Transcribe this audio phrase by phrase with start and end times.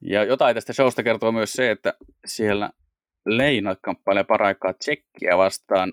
[0.00, 1.94] Ja jotain tästä showsta kertoo myös se, että
[2.26, 2.70] siellä
[3.26, 5.92] Leina kamppailee paraikaa Tsekkiä vastaan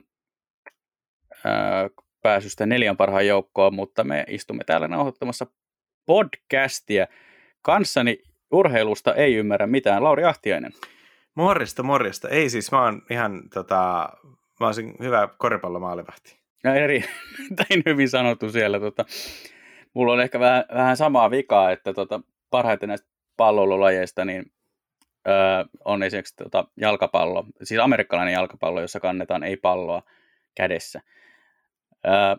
[1.46, 1.89] ää,
[2.21, 5.47] pääsystä neljän parhaan joukkoon, mutta me istumme täällä nauhoittamassa
[6.05, 7.07] podcastia.
[7.62, 10.04] Kanssani urheilusta ei ymmärrä mitään.
[10.04, 10.72] Lauri Ahtiainen.
[11.35, 12.29] Morjesta, morjesta.
[12.29, 14.10] Ei siis, mä oon ihan tota,
[14.60, 16.40] mä olisin hyvä koripallomaalivahti.
[16.63, 17.03] Ja eri,
[17.85, 18.80] hyvin sanottu siellä.
[18.80, 19.05] Tota,
[19.94, 24.52] mulla on ehkä vähän, vähän samaa vikaa, että tota, parhaiten näistä palloilulajeista niin,
[25.27, 25.36] öö,
[25.86, 30.04] on esimerkiksi tota, jalkapallo, siis amerikkalainen jalkapallo, jossa kannetaan ei-palloa
[30.55, 31.02] kädessä.
[32.08, 32.36] Öö,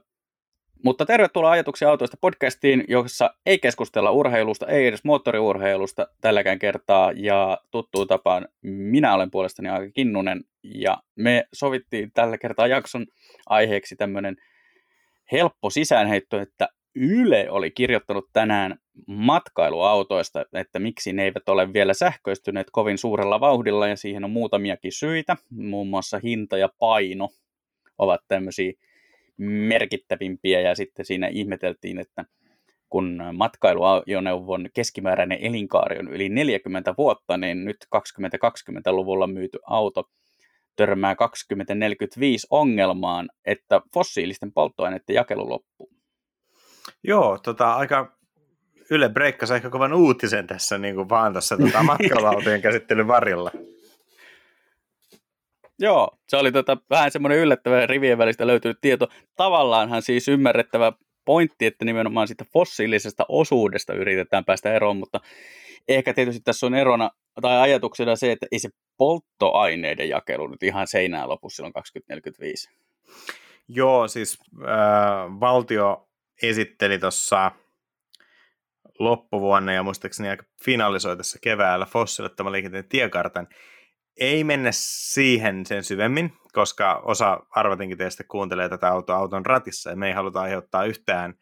[0.85, 7.13] mutta tervetuloa ajatuksia autoista podcastiin, jossa ei keskustella urheilusta, ei edes moottoriurheilusta tälläkään kertaa.
[7.17, 13.07] Ja tuttuun tapaan minä olen puolestani aika Kinnunen ja me sovittiin tällä kertaa jakson
[13.47, 14.37] aiheeksi tämmöinen
[15.33, 22.67] helppo sisäänheitto, että Yle oli kirjoittanut tänään matkailuautoista, että miksi ne eivät ole vielä sähköistyneet
[22.73, 27.29] kovin suurella vauhdilla, ja siihen on muutamiakin syitä, muun muassa hinta ja paino
[27.99, 28.73] ovat tämmöisiä
[29.37, 32.25] merkittävimpiä, ja sitten siinä ihmeteltiin, että
[32.89, 40.11] kun matkailuajoneuvon keskimääräinen elinkaari on yli 40 vuotta, niin nyt 2020-luvulla myyty auto
[40.77, 45.96] törmää 2045 ongelmaan, että fossiilisten polttoaineiden jakelu loppuu.
[47.07, 48.17] Joo, tota, aika
[48.91, 53.51] Yle breikkasi ehkä kovan uutisen tässä niin kuin vaan tässä tota, matkailuautojen käsittelyn varjolla.
[55.79, 59.09] Joo, se oli tota, vähän semmoinen yllättävä rivien välistä löytynyt tieto.
[59.37, 60.93] Tavallaanhan siis ymmärrettävä
[61.25, 65.21] pointti, että nimenomaan siitä fossiilisesta osuudesta yritetään päästä eroon, mutta
[65.89, 67.11] ehkä tietysti tässä on erona
[67.43, 72.71] tai ajatuksena se, että ei se polttoaineiden jakelu nyt ihan seinään lopu silloin 2045.
[73.69, 76.06] Joo, siis äh, valtio
[76.43, 77.53] esitteli tuossa
[78.99, 83.49] loppuvuonna ja muistaakseni aika finalisoi tässä keväällä fossiilittoman liikenteen tiekartan.
[84.17, 89.97] Ei mennä siihen sen syvemmin, koska osa arvatinkin teistä kuuntelee tätä autoa auton ratissa ja
[89.97, 91.35] me ei haluta aiheuttaa yhtään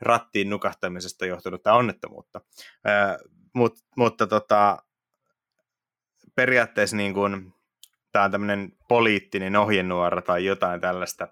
[0.00, 2.40] rattiin nukahtamisesta johtunutta onnettomuutta.
[2.88, 3.16] Äh,
[3.54, 4.82] mut, mutta tota,
[6.34, 7.54] periaatteessa niin kuin,
[8.12, 11.28] tämä on tämmöinen poliittinen ohjenuora tai jotain tällaista,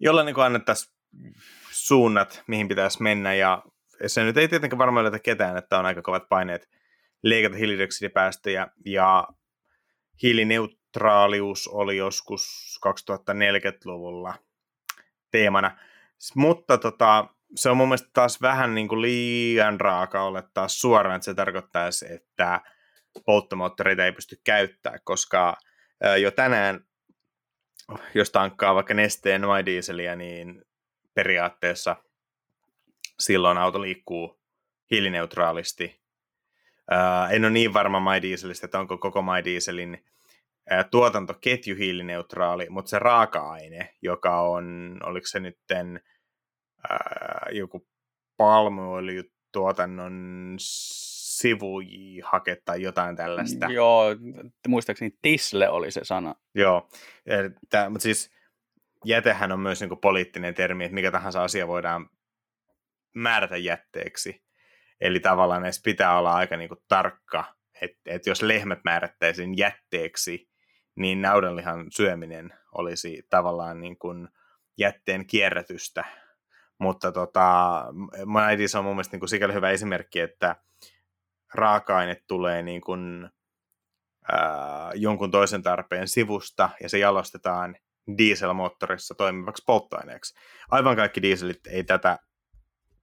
[0.00, 0.92] jolla niin annettaisiin
[1.86, 3.62] suunnat, mihin pitäisi mennä, ja
[4.06, 6.68] se nyt ei tietenkään varmaan yllätä ketään, että on aika kovat paineet
[7.22, 9.28] leikata hiilidioksidipäästöjä, ja
[10.22, 12.42] hiilineutraalius oli joskus
[12.86, 14.34] 2040-luvulla
[15.30, 15.78] teemana,
[16.34, 21.24] mutta tota, se on mun mielestä taas vähän niin kuin liian raaka olettaa suoraan, että
[21.24, 22.60] se tarkoittaisi, että
[23.26, 25.56] polttomoottoreita ei pysty käyttämään, koska
[26.20, 26.80] jo tänään,
[28.14, 30.62] jos tankkaa vaikka nesteen my niin
[31.14, 31.96] periaatteessa
[33.20, 34.40] silloin auto liikkuu
[34.90, 36.02] hiilineutraalisti.
[37.30, 40.04] En ole niin varma MyDieselistä, että onko koko MyDieselin
[40.90, 46.00] tuotantoketju hiilineutraali, mutta se raaka-aine, joka on, oliko se nytten
[47.50, 47.88] joku
[48.36, 53.72] palmuöljytuotannon sivujihake tai jotain tällaista.
[53.72, 54.04] Joo,
[54.68, 56.34] muistaakseni tisle oli se sana.
[56.54, 56.88] Joo,
[57.70, 58.31] Tää, mutta siis
[59.04, 62.10] jätehän on myös niin poliittinen termi, että mikä tahansa asia voidaan
[63.14, 64.44] määrätä jätteeksi.
[65.00, 67.44] Eli tavallaan edes pitää olla aika niin kuin tarkka,
[67.80, 70.48] että, että jos lehmät määrättäisiin jätteeksi,
[70.96, 74.28] niin naudanlihan syöminen olisi tavallaan niin kuin
[74.78, 76.04] jätteen kierrätystä.
[76.78, 77.84] Mutta tota,
[78.26, 80.56] Maidis on mun mielestä niin kuin sikäli hyvä esimerkki, että
[81.54, 83.30] raaka-aine tulee niin kuin,
[84.32, 87.76] ää, jonkun toisen tarpeen sivusta ja se jalostetaan
[88.18, 90.34] dieselmoottorissa toimivaksi polttoaineeksi.
[90.70, 92.18] Aivan kaikki dieselit ei tätä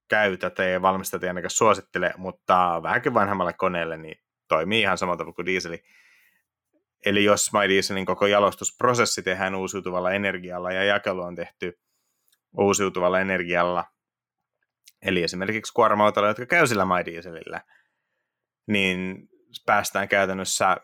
[0.09, 5.45] käytä tai valmistajat ainakaan suosittele, mutta vähänkin vanhemmalle koneelle niin toimii ihan samalla tavalla kuin
[5.45, 5.83] dieseli.
[7.05, 11.79] Eli jos My Dieselin koko jalostusprosessi tehdään uusiutuvalla energialla ja jakelu on tehty
[12.57, 13.85] uusiutuvalla energialla,
[15.01, 17.61] eli esimerkiksi kuorma jotka käy sillä My Dieselillä,
[18.67, 19.29] niin
[19.65, 20.77] päästään käytännössä äh,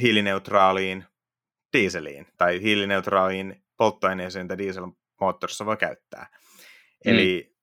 [0.00, 1.04] hiilineutraaliin
[1.72, 6.26] dieseliin tai hiilineutraaliin polttoaineeseen, mitä dieselmoottorissa voi käyttää.
[7.04, 7.12] Mm.
[7.12, 7.56] Eli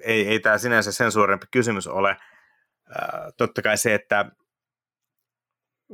[0.00, 2.10] ei, ei tämä sinänsä sen suurempi kysymys ole.
[2.10, 4.30] Äh, totta kai se, että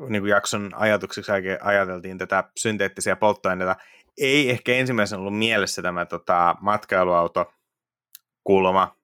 [0.08, 3.76] niin kuin jakson ajatukseksi ajateltiin tätä synteettisiä polttoaineita,
[4.18, 7.52] ei ehkä ensimmäisenä ollut mielessä tämä tota, matkailuauto
[8.44, 8.96] kulma,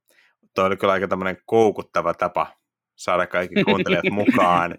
[0.54, 2.46] toi oli kyllä aika tämmöinen koukuttava tapa
[2.96, 4.78] saada kaikki kuuntelijat mukaan,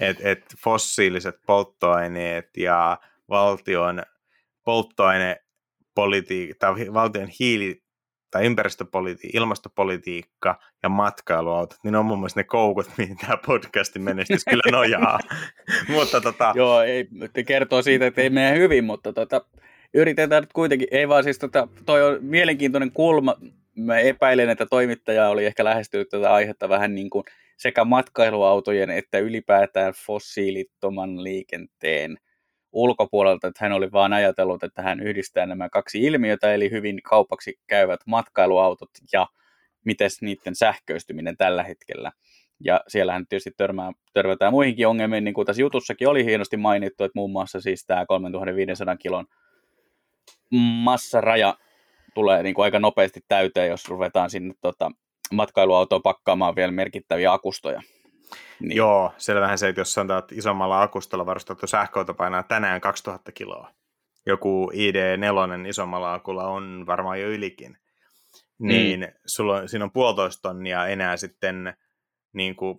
[0.00, 2.98] että et fossiiliset polttoaineet ja
[3.28, 4.02] valtion
[4.64, 7.82] polttoainepolitiikka tai valtion hiili
[8.30, 14.44] tai ympäristöpolitiikka, ilmastopolitiikka ja matkailuautot, niin on mun mielestä ne koukut, mihin tämä podcastin menestys
[14.44, 15.18] kyllä nojaa.
[15.94, 16.52] mutta tota...
[16.56, 17.08] Joo, ei,
[17.46, 19.44] kertoo siitä, että ei mene hyvin, mutta tota,
[19.94, 23.36] yritetään nyt kuitenkin, ei vaan siis tota, toi on mielenkiintoinen kulma,
[23.76, 27.24] mä epäilen, että toimittaja oli ehkä lähestynyt tätä aihetta vähän niin kuin
[27.58, 32.18] sekä matkailuautojen että ylipäätään fossiilittoman liikenteen
[32.72, 37.58] ulkopuolelta, että hän oli vaan ajatellut, että hän yhdistää nämä kaksi ilmiötä, eli hyvin kaupaksi
[37.66, 39.26] käyvät matkailuautot ja
[39.84, 42.12] miten niiden sähköistyminen tällä hetkellä.
[42.64, 47.18] Ja siellähän tietysti törmää, törmätään muihinkin ongelmiin, niin kuin tässä jutussakin oli hienosti mainittu, että
[47.18, 49.26] muun muassa siis tämä 3500 kilon
[50.82, 51.54] massaraja
[52.14, 54.90] tulee niin kuin aika nopeasti täyteen, jos ruvetaan sinne tota,
[55.32, 57.82] matkailuautoon pakkaamaan vielä merkittäviä akustoja.
[58.60, 58.76] Niin.
[58.76, 63.70] Joo, selvähän se, että jos sanotaan, että isommalla akustolla varustettu sähköauto painaa tänään 2000 kiloa,
[64.26, 67.78] joku ID4 isommalla akulla on varmaan jo ylikin,
[68.58, 69.12] niin mm.
[69.26, 71.74] sulla on, siinä on puolitoista tonnia enää sitten
[72.32, 72.78] niin kuin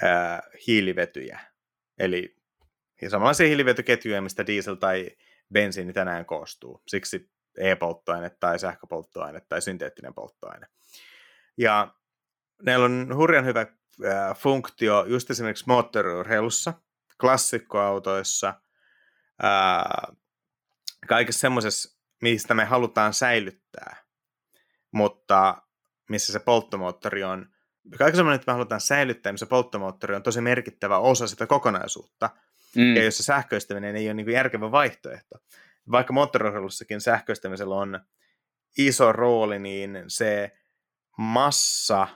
[0.02, 1.40] ää, hiilivetyjä.
[1.98, 2.36] Eli
[3.08, 5.10] samanlaisia hiilivetyketjuja, mistä diesel tai
[5.52, 6.82] bensiini tänään koostuu.
[6.86, 10.66] Siksi e-polttoaine tai sähköpolttoaine tai synteettinen polttoaine.
[11.58, 11.94] Ja
[12.62, 13.66] näillä on hurjan hyvä
[14.04, 16.74] ää, funktio just esimerkiksi moottoriurheilussa,
[17.20, 18.54] klassikkoautoissa,
[19.42, 20.12] ää,
[21.08, 23.96] kaikessa semmoisessa, mistä me halutaan säilyttää,
[24.92, 25.62] mutta
[26.08, 27.46] missä se polttomoottori on,
[27.98, 32.30] kaikessa semmoinen, että me halutaan säilyttää, missä polttomoottori on tosi merkittävä osa sitä kokonaisuutta,
[32.76, 32.96] mm.
[32.96, 35.38] ja jossa sähköistäminen ei ole niin järkevä vaihtoehto.
[35.90, 38.00] Vaikka moottoriurheilussakin sähköistämisellä on
[38.78, 40.56] iso rooli, niin se
[41.18, 42.08] massa,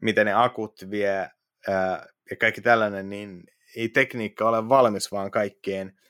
[0.00, 1.30] miten ne akut vie
[1.68, 3.44] ää, ja kaikki tällainen, niin
[3.76, 6.00] ei tekniikka ole valmis vaan kaikkeen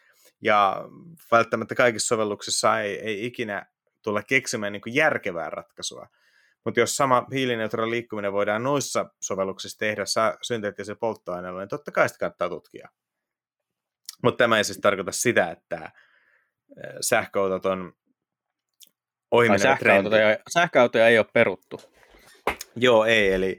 [0.42, 0.84] ja
[1.30, 3.66] välttämättä kaikissa sovelluksissa ei, ei ikinä
[4.02, 6.06] tulla keksimään niin järkevää ratkaisua.
[6.64, 10.02] Mutta jos sama hiilineutraali liikkuminen voidaan noissa sovelluksissa tehdä
[10.42, 12.88] synteettisellä polttoaineella, niin totta kai sitä kannattaa tutkia.
[14.22, 15.90] Mutta tämä ei siis tarkoita sitä, että
[17.00, 17.92] sähköautot on
[19.30, 21.80] ohimenevä sähköautoja, sähköautoja ei ole peruttu.
[22.76, 23.56] Joo, ei, eli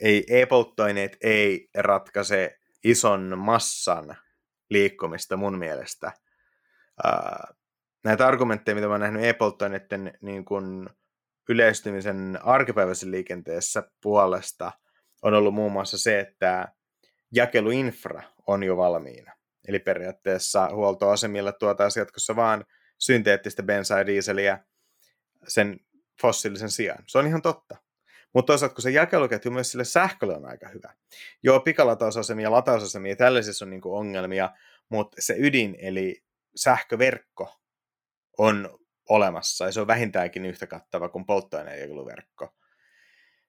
[0.00, 4.16] ei, e-polttoaineet ei ratkaise ison massan
[4.70, 6.12] liikkumista mun mielestä.
[7.04, 7.54] Ää,
[8.04, 10.90] näitä argumentteja, mitä mä oon nähnyt e-polttoaineiden niin kun
[11.48, 14.72] yleistymisen arkipäiväisen liikenteessä puolesta,
[15.22, 16.68] on ollut muun muassa se, että
[17.32, 19.32] jakeluinfra on jo valmiina.
[19.68, 22.64] Eli periaatteessa huoltoasemilla tuotaan jatkossa vaan
[22.98, 24.64] synteettistä bensaa ja diiseliä
[25.48, 25.80] sen
[26.22, 27.04] fossiilisen sijaan.
[27.06, 27.76] Se on ihan totta.
[28.32, 30.94] Mutta toisaalta, kun se jakeluketju myös sille sähkölle on aika hyvä.
[31.42, 34.50] Joo, pikalatausasemia latausasemia, tällaisissa on niinku ongelmia,
[34.88, 36.22] mutta se ydin, eli
[36.56, 37.60] sähköverkko,
[38.38, 42.54] on olemassa, ja se on vähintäänkin yhtä kattava kuin polttoaineen jakeluverkko.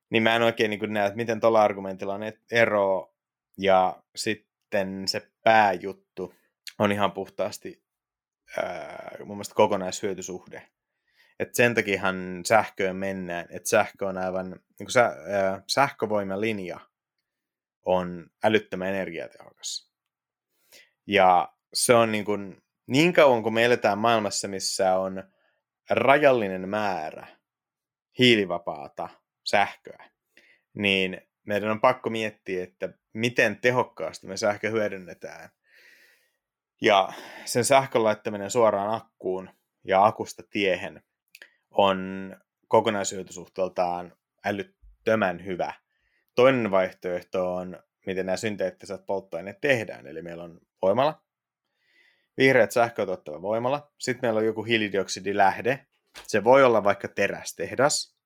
[0.10, 2.22] Niin mä en oikein niin näe, että miten tuolla argumentilla on
[2.52, 3.14] ero,
[3.58, 6.34] ja sitten se pääjuttu
[6.80, 7.84] on ihan puhtaasti
[8.58, 10.68] ää, mun mielestä kokonaishyötysuhde.
[11.40, 16.80] Et sen takiahan sähköön mennään, että sähkö on aivan, niin kuin sä, ää, sähkövoimalinja
[17.86, 19.92] on älyttömän energiatehokas.
[21.08, 25.24] Ja se on niin, kuin, niin kauan kuin me eletään maailmassa, missä on
[25.90, 27.28] rajallinen määrä
[28.20, 29.10] hiilivapaata
[29.44, 30.10] sähköä,
[30.74, 35.50] niin meidän on pakko miettiä, että miten tehokkaasti me sähkö hyödynnetään.
[36.82, 37.14] Ja
[37.46, 39.50] sen sähkön laittaminen suoraan akkuun
[39.84, 41.04] ja akusta tiehen
[41.72, 42.36] on
[42.68, 45.74] kokonaishyötysuhteeltaan älyttömän hyvä.
[46.36, 50.08] Toinen vaihtoehto on, miten nämä synteettiset polttoaineet tehdään.
[50.08, 51.24] Eli meillä on voimala,
[52.38, 55.86] vihreät sähköä tuottava voimala, sitten meillä on joku hiilidioksidilähde,
[56.28, 58.18] se voi olla vaikka terästehdas,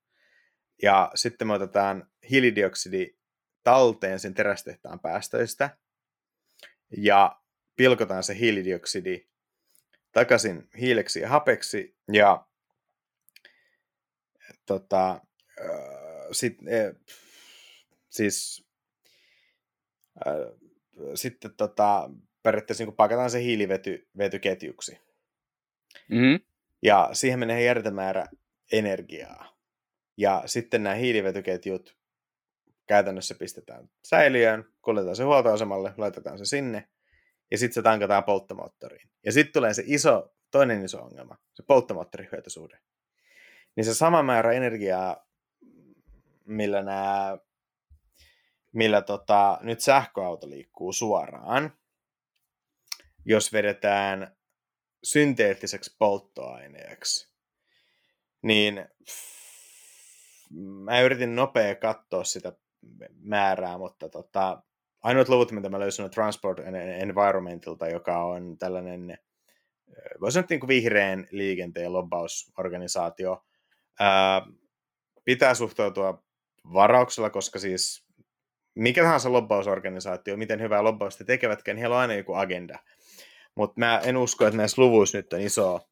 [0.82, 3.18] ja sitten me otetaan hiilidioksidi
[3.64, 5.78] talteen sen terästehtaan päästöistä,
[6.98, 7.42] ja
[7.76, 9.28] pilkotaan se hiilidioksidi
[10.12, 12.48] takaisin hiileksi ja hapeksi, ja
[14.66, 15.12] tota,
[15.62, 16.96] äh, sit, äh,
[18.10, 18.66] siis
[20.28, 20.34] äh,
[21.16, 22.10] sitten tota,
[22.44, 25.00] periaatteessa niin pakataan se hiilivety vetyketjuksi.
[26.10, 26.40] Mm-hmm.
[26.84, 28.28] Ja siihen menee järjetön määrä
[28.72, 29.56] energiaa.
[30.18, 31.98] Ja sitten nämä hiilivetyketjut
[32.88, 36.90] käytännössä pistetään säiliöön, kuljetetaan se huoltoasemalle, laitetaan se sinne,
[37.52, 39.10] ja sitten se tankataan polttomoottoriin.
[39.26, 42.80] Ja sitten tulee se iso, toinen iso ongelma, se polttomoottorihyötysuhde.
[43.76, 45.26] Niin se sama määrä energiaa,
[46.46, 47.38] millä nämä
[48.76, 51.74] millä tota, nyt sähköauto liikkuu suoraan,
[53.26, 54.36] jos vedetään
[55.04, 57.32] synteettiseksi polttoaineeksi,
[58.42, 58.86] niin
[60.60, 62.54] mä yritin nopea katsoa sitä
[63.22, 64.64] määrää, mutta tota,
[65.02, 66.60] ainoat luvut, mitä mä löysin, on Transport
[67.00, 69.18] Environmentilta, joka on tällainen,
[70.22, 73.46] voisi sanoa niin kuin vihreän liikenteen lobbausorganisaatio.
[74.00, 74.42] Ää,
[75.26, 76.24] pitää suhtautua
[76.74, 78.06] varauksella, koska siis
[78.76, 82.80] mikä tahansa lobbausorganisaatio, miten hyvää lobbausta tekevätkään, niin heillä on aina joku agenda.
[83.56, 85.90] Mutta mä en usko, että näissä luvuissa nyt on iso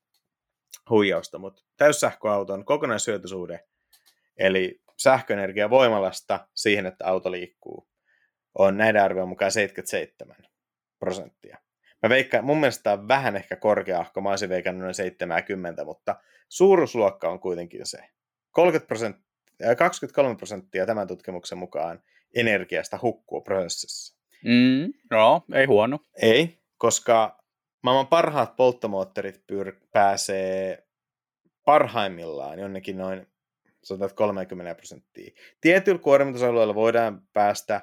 [0.89, 3.65] huijausta, mutta täyssähköauton kokonaishyötysuhde,
[4.38, 7.88] eli sähköenergia voimalasta siihen, että auto liikkuu,
[8.55, 10.36] on näiden arvion mukaan 77
[11.00, 11.57] prosenttia.
[12.03, 15.86] Mä veikkaan, mun mielestä tämä on vähän ehkä korkea, kun mä olisin veikannut noin 70,
[15.86, 16.15] mutta
[16.50, 17.98] suuruusluokka on kuitenkin se.
[18.51, 22.03] 30 prosenttia, 23 prosenttia tämän tutkimuksen mukaan
[22.36, 24.17] energiasta hukkuu prosessissa.
[24.43, 26.00] Mm, no, ei huono.
[26.22, 27.43] Ei, koska
[27.81, 30.88] maailman parhaat polttomoottorit pyr- pääsee
[31.65, 33.27] parhaimmillaan jonnekin noin
[34.15, 35.31] 30 prosenttia.
[35.62, 37.81] Tietyllä kuormitusalueella voidaan päästä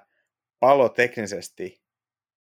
[0.60, 1.80] palo teknisesti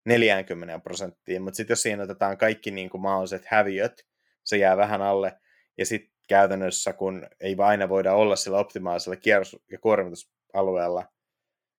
[0.06, 4.06] 40 prosenttiin, mutta sitten jos siinä otetaan kaikki niin kuin mahdolliset häviöt,
[4.44, 5.40] se jää vähän alle,
[5.78, 11.06] ja sitten käytännössä, kun ei aina voida olla sillä optimaalisella kierros- ja kuormitusalueella,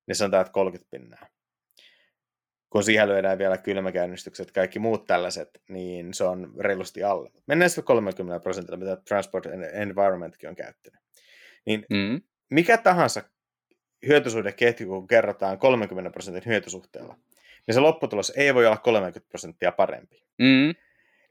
[0.07, 1.27] niin sanotaan, että 30 pinnaa.
[2.69, 7.31] Kun siihen lyödään vielä kylmäkäynnistykset kaikki muut tällaiset, niin se on reilusti alle.
[7.47, 11.01] Mennään sitten 30 prosentilla, mitä Transport and Environmentkin on käyttänyt.
[11.65, 12.21] Niin mm.
[12.49, 13.23] mikä tahansa
[14.07, 17.17] hyötysuhdeketju, kun kerrotaan 30 prosentin hyötysuhteella,
[17.67, 20.23] niin se lopputulos ei voi olla 30 prosenttia parempi.
[20.37, 20.75] Mm.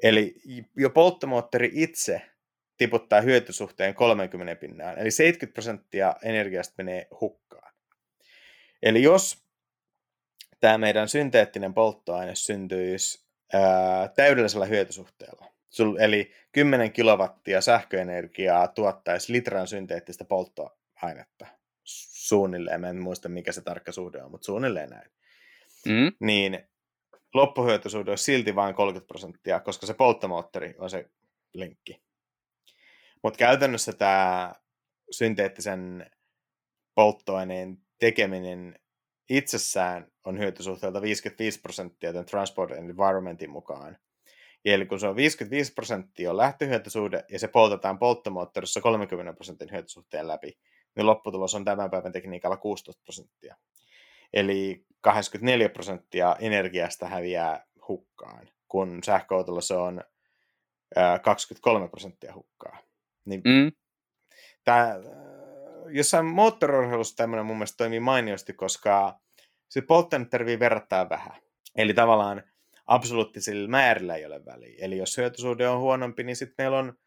[0.03, 0.35] Eli
[0.77, 2.23] jo polttomoottori itse
[2.77, 7.75] tiputtaa hyötysuhteen 30 pinnaan, eli 70 prosenttia energiasta menee hukkaan.
[8.83, 9.45] Eli jos
[10.61, 15.47] tämä meidän synteettinen polttoaine syntyisi ää, täydellisellä hyötysuhteella,
[15.99, 21.47] eli 10 kilowattia sähköenergiaa tuottaisi litran synteettistä polttoainetta,
[21.85, 25.11] suunnilleen, mä en muista mikä se tarkka suhde on, mutta suunnilleen näin,
[25.87, 26.13] mm.
[26.21, 26.69] niin
[27.35, 31.11] loppuhyötysuhde on silti vain 30 prosenttia, koska se polttomoottori on se
[31.55, 32.03] linkki.
[33.23, 34.53] Mutta käytännössä tämä
[35.11, 36.11] synteettisen
[36.95, 38.79] polttoaineen tekeminen
[39.31, 43.99] itsessään on hyötysuhteelta 55 prosenttia tämän Transport and Environmentin mukaan.
[44.65, 50.29] Eli kun se on 55 prosenttia on lähtöhyötysuhde ja se poltetaan polttomoottorissa 30 prosentin hyötysuhteen
[50.29, 50.59] läpi,
[50.97, 53.57] niin lopputulos on tämän päivän tekniikalla 16 prosenttia.
[54.33, 60.05] Eli 84 prosenttia energiasta häviää hukkaan, kun sähköautolla se on
[61.23, 62.79] 23 prosenttia hukkaa.
[63.25, 63.73] Niin mm.
[64.65, 64.97] tää,
[65.89, 69.21] jossain moottoriurheilussa tämmöinen mun mielestä toimii mainiosti, koska
[69.69, 71.43] se polttoaine tarvii verrattaa vähän.
[71.77, 72.43] Eli tavallaan
[72.87, 74.75] absoluuttisilla määrillä ei ole väliä.
[74.79, 76.99] Eli jos hyötysuhde on huonompi, niin sitten meillä on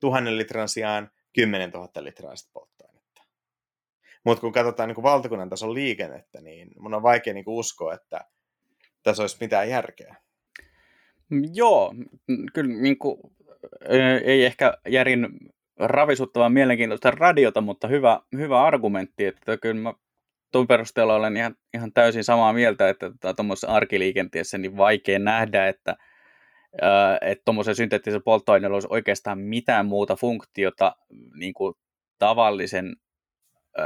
[0.00, 2.95] tuhannen litran sijaan 10 000 litraa sitä polttoainetta.
[4.26, 8.24] Mutta kun katsotaan niin valtakunnan tason liikennettä, niin mun on vaikea niin uskoa, että
[9.02, 10.16] tässä olisi mitään järkeä.
[11.54, 11.94] Joo,
[12.54, 13.18] kyllä niin kuin
[14.24, 15.28] ei ehkä järin
[15.78, 19.94] ravisuttavan mielenkiintoista radiota, mutta hyvä, hyvä argumentti, että kyllä mä
[20.52, 25.68] tuon perusteella olen ihan, ihan täysin samaa mieltä, että tuommoisessa tota, arkiliikenteessä niin vaikea nähdä,
[25.68, 25.96] että
[27.20, 30.96] että tuommoisen synteettisen polttoaineella olisi oikeastaan mitään muuta funktiota
[31.34, 31.74] niin kuin
[32.18, 32.96] tavallisen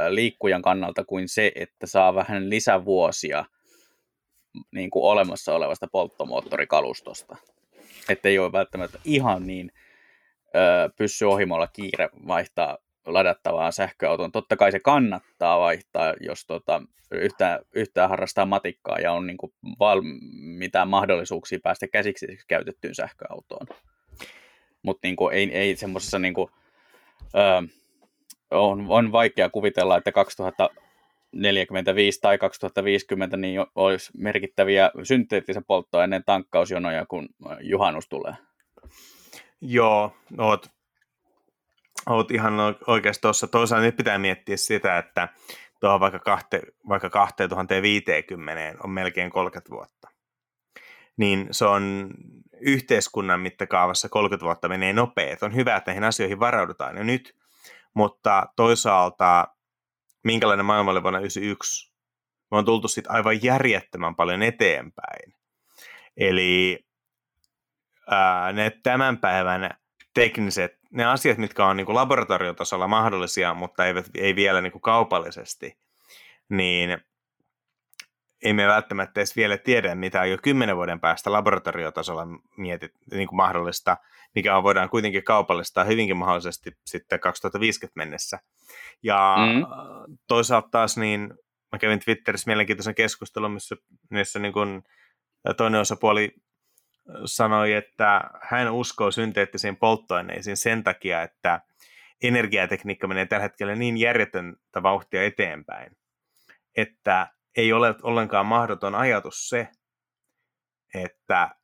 [0.09, 3.45] liikkujan kannalta kuin se, että saa vähän lisävuosia
[4.71, 7.35] niin kuin olemassa olevasta polttomoottorikalustosta.
[8.09, 9.71] Että ei ole välttämättä ihan niin
[10.97, 14.31] pyssy ohimolla kiire vaihtaa ladattavaan sähköautoon.
[14.31, 16.81] Totta kai se kannattaa vaihtaa, jos tota,
[17.11, 20.01] yhtään, yhtään harrastaa matikkaa ja on niin kuin val,
[20.33, 23.67] mitään mahdollisuuksia päästä käsiksi käytettyyn sähköautoon.
[24.83, 26.51] Mutta niin ei, ei semmoisessa niin kuin,
[28.51, 37.29] on, on vaikea kuvitella, että 2045 tai 2050 niin olisi merkittäviä synteettisen polttoaineen tankkausjonoja, kun
[37.61, 38.33] juhannus tulee.
[39.61, 40.67] Joo, oot,
[42.09, 42.53] oot ihan
[42.87, 43.47] oikeasti tuossa.
[43.47, 45.27] Toisaalta nyt pitää miettiä sitä, että
[45.79, 50.07] tuohon vaikka, kahte, vaikka 2050 on melkein 30 vuotta.
[51.17, 52.11] Niin se on
[52.61, 55.43] yhteiskunnan mittakaavassa 30 vuotta menee nopeet.
[55.43, 57.35] On hyvä, että näihin asioihin varaudutaan jo nyt,
[57.93, 59.47] mutta toisaalta
[60.23, 61.91] minkälainen maailma oli vuonna 1991?
[62.51, 65.35] Me on tultu sitten aivan järjettömän paljon eteenpäin.
[66.17, 66.79] Eli
[68.09, 69.69] ää, ne tämän päivän
[70.13, 74.81] tekniset, ne asiat, mitkä on niin kuin laboratoriotasolla mahdollisia, mutta eivät, ei vielä niin kuin
[74.81, 75.77] kaupallisesti,
[76.49, 76.97] niin
[78.41, 83.27] ei me välttämättä edes vielä tiedä, mitä on jo kymmenen vuoden päästä laboratoriotasolla mietit, niin
[83.27, 83.97] kuin mahdollista,
[84.35, 88.39] mikä on, voidaan kuitenkin kaupallistaa hyvinkin mahdollisesti sitten 2050 mennessä.
[89.03, 89.65] Ja mm.
[90.27, 91.33] toisaalta taas niin,
[91.71, 93.75] mä kävin Twitterissä mielenkiintoisen keskustelun, missä,
[94.09, 94.83] missä niin kuin
[95.57, 96.35] toinen osapuoli
[97.25, 101.61] sanoi, että hän uskoo synteettisiin polttoaineisiin sen takia, että
[102.23, 105.97] energiatekniikka menee tällä hetkellä niin järjetöntä vauhtia eteenpäin,
[106.77, 109.67] että ei ole ollenkaan mahdoton ajatus se,
[110.93, 111.55] että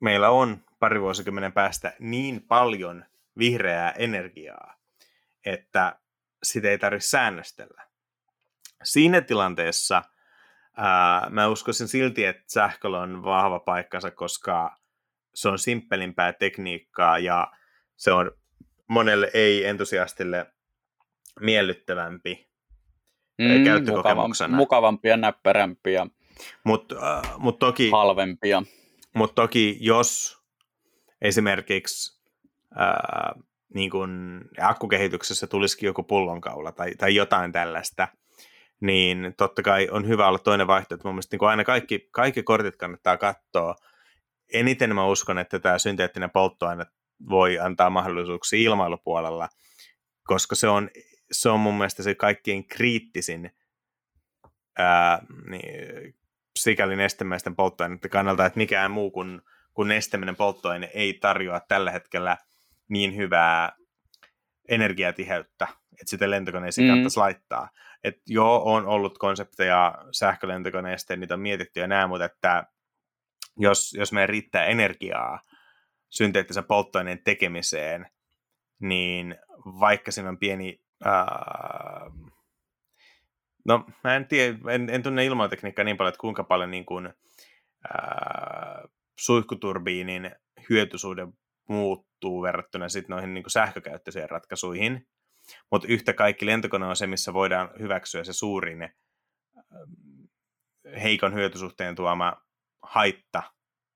[0.00, 3.04] meillä on pari vuosikymmenen päästä niin paljon
[3.38, 4.74] vihreää energiaa,
[5.46, 5.98] että
[6.42, 7.86] sitä ei tarvitse säännöstellä.
[8.82, 10.02] Siinä tilanteessa–
[10.76, 14.76] Ää, mä uskoisin silti, että sähköllä on vahva paikkansa, koska
[15.34, 17.52] se on simppelimpää tekniikkaa ja
[17.96, 18.30] se on
[18.88, 20.52] monelle ei-entusiastille
[21.40, 22.50] miellyttävämpi
[23.38, 24.56] mm, käyttökokemuksena.
[24.56, 26.06] Mukavampi ja näppärämpi ja
[26.64, 28.62] mut, äh, mut toki, halvempia.
[29.14, 30.38] Mutta toki jos
[31.22, 32.22] esimerkiksi
[32.80, 33.44] äh,
[33.74, 38.08] niin kun akkukehityksessä tulisikin joku pullonkaula tai, tai jotain tällaista–
[38.80, 41.08] niin totta kai on hyvä olla toinen vaihtoehto.
[41.08, 43.74] Mun mielestä niin aina kaikki, kaikki kortit kannattaa katsoa.
[44.52, 46.84] Eniten mä uskon, että tämä synteettinen polttoaine
[47.28, 49.48] voi antaa mahdollisuuksia ilmailupuolella,
[50.24, 50.90] koska se on,
[51.34, 53.50] se on mun mielestä se kaikkein kriittisin
[54.78, 56.14] ää, niin,
[56.58, 59.42] sikäli nestemäisten polttoaineiden kannalta, että mikään muu kuin,
[59.74, 62.36] kuin nestemäinen polttoaine ei tarjoa tällä hetkellä
[62.88, 63.72] niin hyvää
[64.68, 66.88] energiatiheyttä, että sitä lentokoneisiin mm.
[66.88, 67.68] kannattaisi laittaa
[68.04, 72.66] että joo, on ollut konsepteja sähkölentokoneesta, niitä on mietitty ja näin, mutta että
[73.58, 75.40] jos, jos meidän riittää energiaa
[76.10, 78.06] synteettisen polttoaineen tekemiseen,
[78.80, 82.10] niin vaikka siinä on pieni, ää,
[83.64, 87.12] no mä en tiedä, en, en tunne ilmatekniikkaa niin paljon, että kuinka paljon niin kuin,
[87.88, 88.84] ää,
[89.18, 90.30] suihkuturbiinin
[90.70, 91.26] hyötysuhde
[91.68, 95.08] muuttuu verrattuna sitten noihin niin kuin sähkökäyttöisiin ratkaisuihin,
[95.70, 98.92] mutta yhtä kaikki lentokone on se, missä voidaan hyväksyä se suurin ähm,
[101.02, 102.36] heikon hyötysuhteen tuoma
[102.82, 103.42] haitta,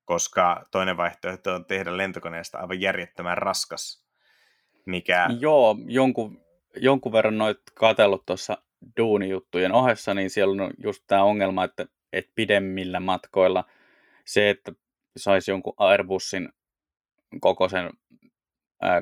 [0.05, 4.05] koska toinen vaihtoehto on tehdä lentokoneesta aivan järjettömän raskas.
[4.85, 5.27] Mikä...
[5.39, 6.41] Joo, jonkun,
[6.81, 8.57] jonkun verran noit katsellut tuossa
[8.97, 13.63] duunijuttujen ohessa, niin siellä on just tämä ongelma, että, että pidemmillä matkoilla
[14.25, 14.71] se, että
[15.17, 16.49] saisi jonkun Airbusin
[17.41, 17.89] kokoisen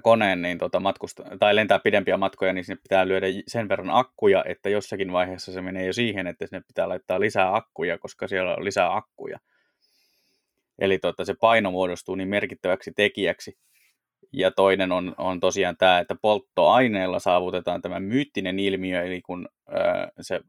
[0.03, 4.43] koneen niin tota, matkusta, tai lentää pidempiä matkoja, niin sinne pitää lyödä sen verran akkuja,
[4.47, 8.55] että jossakin vaiheessa se menee jo siihen, että sinne pitää laittaa lisää akkuja, koska siellä
[8.55, 9.39] on lisää akkuja.
[10.79, 13.57] Eli tota, se paino muodostuu niin merkittäväksi tekijäksi.
[14.33, 20.11] Ja toinen on, on tosiaan tämä, että polttoaineella saavutetaan tämä myyttinen ilmiö, eli kun ää,
[20.21, 20.39] se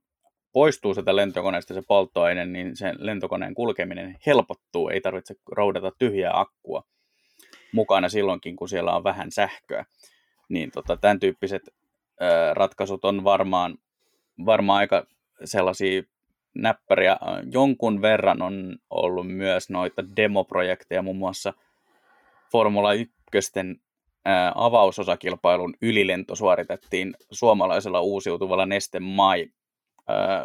[0.53, 6.83] poistuu sieltä lentokoneesta se polttoaine, niin sen lentokoneen kulkeminen helpottuu, ei tarvitse roudata tyhjää akkua
[7.73, 9.85] mukana silloinkin, kun siellä on vähän sähköä.
[10.49, 11.63] Niin tota, tämän tyyppiset
[12.21, 13.79] ää, ratkaisut on varmaan,
[14.47, 15.07] varmaan aika
[15.45, 16.03] sellaisia
[16.55, 17.17] näppäriä.
[17.53, 21.53] Jonkun verran on ollut myös noita demoprojekteja, muun muassa
[22.53, 23.18] Formula 1 ykkösten ää,
[24.55, 29.53] avausosakilpailun ylilento suoritettiin suomalaisella uusiutuvalla Neste Mai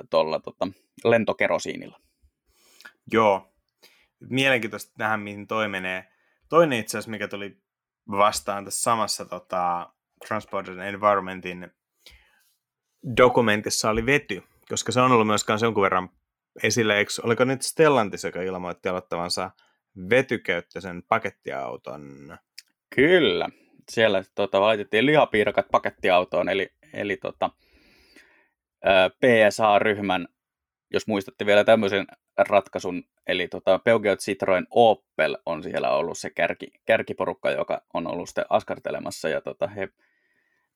[0.10, 0.68] tuolla tota,
[1.04, 2.00] lentokerosiinilla.
[3.12, 3.54] Joo.
[4.30, 6.08] Mielenkiintoista tähän, mihin toi menee.
[6.50, 7.58] Toinen itse asiassa, mikä tuli
[8.12, 9.90] vastaan tässä samassa tota,
[10.28, 11.72] Transport and Environmentin
[13.18, 16.10] dokumentissa oli vety, koska se on ollut myös jonkun verran
[16.64, 19.52] esille, eikö, oliko nyt Stellantis, joka ilmoitti aloittavansa
[20.10, 22.38] vetykäyttöisen pakettiauton?
[22.96, 23.50] Kyllä,
[23.92, 27.50] siellä tota, laitettiin lihapiirakat pakettiautoon, eli, eli tota,
[29.20, 30.28] PSA-ryhmän,
[30.94, 36.68] jos muistatte vielä tämmöisen ratkaisun, eli tota, Peugeot Citroen Opel on siellä ollut se kärki,
[36.86, 39.90] kärkiporukka, joka on ollut sitten askartelemassa, ja tota, he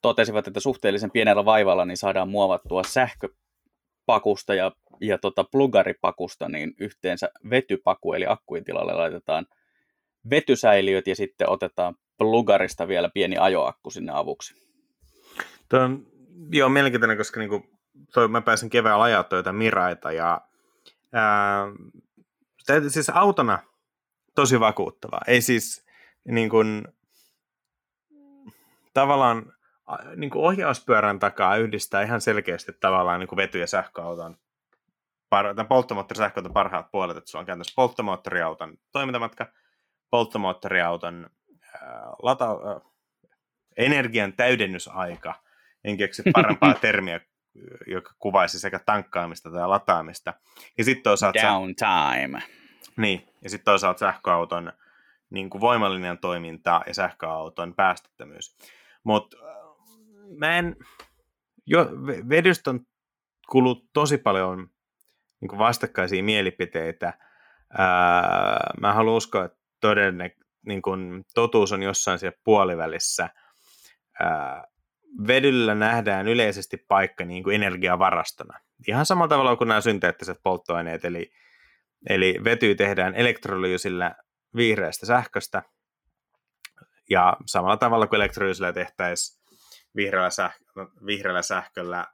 [0.01, 7.29] totesivat, että suhteellisen pienellä vaivalla niin saadaan muovattua sähköpakusta ja, ja tota plugaripakusta niin yhteensä
[7.49, 9.45] vetypaku, eli akkujen tilalle laitetaan
[10.29, 14.67] vetysäiliöt ja sitten otetaan plugarista vielä pieni ajoakku sinne avuksi.
[15.69, 16.07] Tuo on
[16.51, 17.69] joo, mielenkiintoinen, koska niin kuin,
[18.13, 20.41] toi, mä pääsin keväällä ajaa tuota Miraita ja
[21.13, 21.65] ää,
[22.87, 23.59] siis autona
[24.35, 25.21] tosi vakuuttavaa.
[25.27, 25.85] Ei siis
[26.25, 26.87] niin kuin,
[28.93, 29.53] tavallaan
[30.15, 34.37] niin kuin ohjauspyörän takaa yhdistää ihan selkeästi tavallaan niin kuin vety- ja sähköauton
[35.69, 39.45] polttomoottorisähköauton parhaat puolet, että sulla on käytännössä polttomoottoriauton toimintamatka,
[40.09, 41.29] polttomoottoriauton
[42.23, 42.79] lata, ää,
[43.77, 45.33] energian täydennysaika,
[45.83, 47.19] en keksi parempaa termiä,
[47.87, 50.33] joka kuvaisi sekä tankkaamista tai lataamista.
[50.77, 51.41] Ja sitten toisaalta...
[51.41, 52.43] Downtime.
[52.97, 54.73] Niin, ja sitten toisaalta sähköauton
[55.29, 58.57] niin kuin voimallinen toiminta ja sähköauton päästöttömyys.
[59.03, 59.37] Mutta
[60.37, 60.75] mä en,
[61.65, 61.89] jo,
[62.29, 62.79] vedystä on
[63.49, 64.69] kuullut tosi paljon
[65.41, 67.13] niin kuin vastakkaisia mielipiteitä.
[67.77, 70.35] Ää, mä haluan uskoa, että todenne,
[70.67, 73.29] niin kuin, totuus on jossain siellä puolivälissä.
[74.19, 74.63] Ää,
[75.27, 78.59] vedyllä nähdään yleisesti paikka niin kuin energiavarastona.
[78.87, 81.31] Ihan samalla tavalla kuin nämä synteettiset polttoaineet, eli,
[82.09, 84.15] eli vety tehdään elektrolyysillä
[84.55, 85.63] vihreästä sähköstä,
[87.09, 89.43] ja samalla tavalla kuin elektrolyysillä tehtäisiin
[89.95, 90.63] vihreällä, sähkö,
[91.05, 92.05] vihreällä sähköllä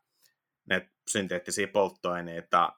[0.70, 2.74] ne synteettisiä polttoaineita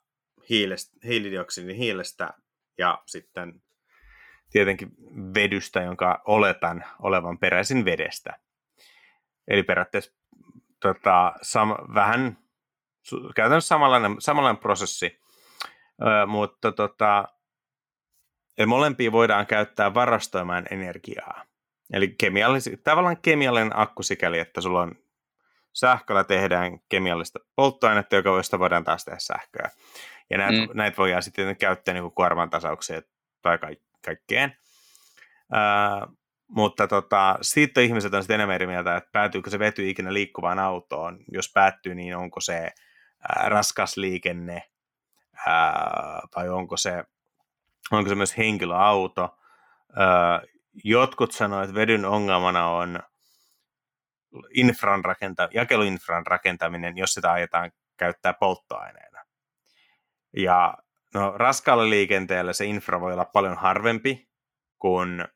[0.50, 2.34] hiilestä, hiilidioksidin hiilestä
[2.78, 3.62] ja sitten
[4.52, 4.92] tietenkin
[5.34, 8.40] vedystä, jonka oletan olevan peräisin vedestä.
[9.48, 10.12] Eli periaatteessa
[10.80, 12.38] tota, sam, vähän
[13.36, 15.20] käytännössä samanlainen, samanlainen prosessi,
[16.02, 17.28] ö, mutta tota,
[18.68, 21.44] molempia voidaan käyttää varastoimaan energiaa.
[21.94, 24.96] Eli kemiallisi, tavallaan kemiallinen akku sikäli, että sulla on
[25.74, 29.70] sähköllä tehdään kemiallista polttoainetta, joka voista voidaan taas tehdä sähköä.
[30.30, 30.70] Ja näitä, mm.
[30.74, 33.04] näitä voidaan sitten käyttää niin kuorman tasaukseen
[33.42, 33.58] tai
[34.06, 34.58] kaikkeen.
[35.52, 36.08] Ää,
[36.48, 40.60] mutta tota, siitä ihmiset on sitten enemmän eri mieltä, että päätyykö se vety ikinä liikkuvaan
[40.60, 41.20] autoon.
[41.32, 42.72] Jos päättyy, niin onko se
[43.30, 44.64] ää, raskas liikenne
[45.48, 47.04] ää, vai onko se,
[47.92, 49.38] onko se myös henkilöauto.
[49.96, 50.42] Ää,
[50.84, 53.00] jotkut sanoivat, että vedyn ongelmana on
[54.54, 59.24] infran rakenta, jakeluinfran rakentaminen, jos sitä ajetaan käyttää polttoaineena.
[60.38, 60.78] Ja
[61.16, 64.28] no, raskaalla liikenteellä se infra voi olla paljon harvempi
[64.80, 65.28] kuin äh,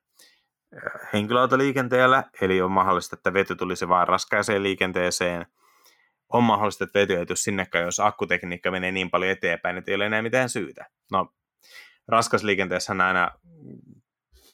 [1.14, 5.46] henkilöautoliikenteellä, eli on mahdollista, että vety tulisi vain raskaaseen liikenteeseen.
[6.34, 9.96] On mahdollista, että vety ei tule sinnekään, jos akkutekniikka menee niin paljon eteenpäin, että ei
[9.96, 10.86] ole enää mitään syytä.
[11.12, 11.34] No,
[12.08, 13.32] raskasliikenteessä on aina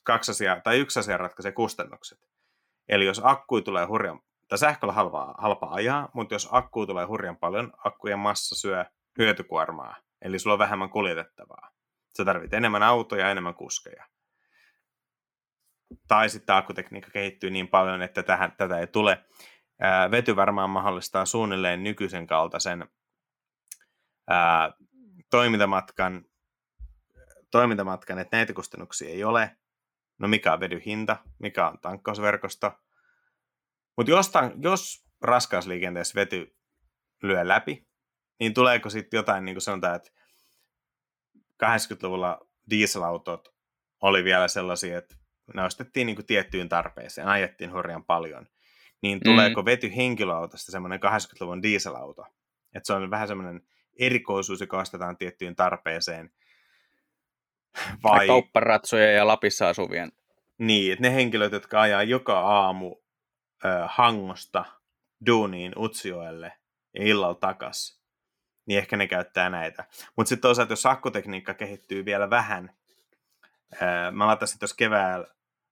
[0.03, 2.19] kaksi asiaa, tai yksi asia ratkaisee kustannukset.
[2.89, 7.37] Eli jos akkui tulee hurjan, tai sähköllä halpaa, halpaa ajaa, mutta jos akkui tulee hurjan
[7.37, 8.85] paljon, akkujen massa syö
[9.17, 11.71] hyötykuormaa, eli sulla on vähemmän kuljetettavaa.
[12.17, 14.05] Sä tarvit enemmän autoja ja enemmän kuskeja.
[16.07, 19.25] Tai sitten akkutekniikka kehittyy niin paljon, että tähän, tätä ei tule.
[19.79, 22.87] Ää, vety varmaan mahdollistaa suunnilleen nykyisen kaltaisen
[24.27, 24.73] ää,
[25.29, 26.25] toimintamatkan,
[27.51, 29.57] toimintamatkan, että näitä kustannuksia ei ole,
[30.17, 32.71] no mikä on vedyn hinta, mikä on tankkausverkosto.
[33.97, 36.57] Mutta jos, jos raskausliikenteessä vety
[37.23, 37.87] lyö läpi,
[38.39, 40.11] niin tuleeko sitten jotain, niin kuin sanotaan, että
[41.63, 43.55] 80-luvulla dieselautot
[44.01, 45.15] oli vielä sellaisia, että
[45.53, 48.47] ne ostettiin niin kuin tiettyyn tarpeeseen, ajettiin hurjan paljon.
[49.01, 49.65] Niin tuleeko mm.
[49.65, 52.25] vety henkilöautosta semmoinen 80-luvun dieselauto?
[52.75, 53.61] Että se on vähän semmoinen
[53.99, 56.31] erikoisuus, joka ostetaan tiettyyn tarpeeseen–
[58.03, 58.27] vai...
[58.27, 60.11] kaupparatsoja ja Lapissa asuvien.
[60.57, 62.95] Niin, että ne henkilöt, jotka ajaa joka aamu
[63.65, 64.65] äh, Hangosta
[65.25, 66.51] duuniin Utsioelle
[66.93, 68.01] ja illalla takas,
[68.65, 69.85] niin ehkä ne käyttää näitä.
[70.15, 72.71] Mutta sitten toisaalta, jos akkutekniikka kehittyy vielä vähän,
[73.73, 75.27] äh, mä latasin tuossa keväällä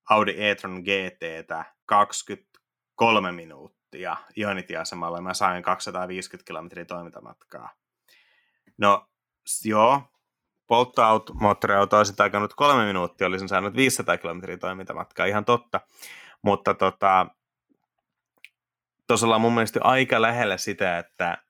[0.09, 7.69] Audi e-tron GTtä 23 minuuttia Ionity-asemalla ja mä sain 250 kilometriä toimintamatkaa.
[8.77, 9.09] No
[9.65, 10.01] joo,
[10.67, 15.81] polttomoottoriauto olisi aikanut kolme minuuttia, olisin saanut 500 kilometriä toimintamatkaa, ihan totta.
[16.41, 17.27] Mutta tota,
[19.07, 21.42] tuossa ollaan mun mielestä aika lähellä sitä, että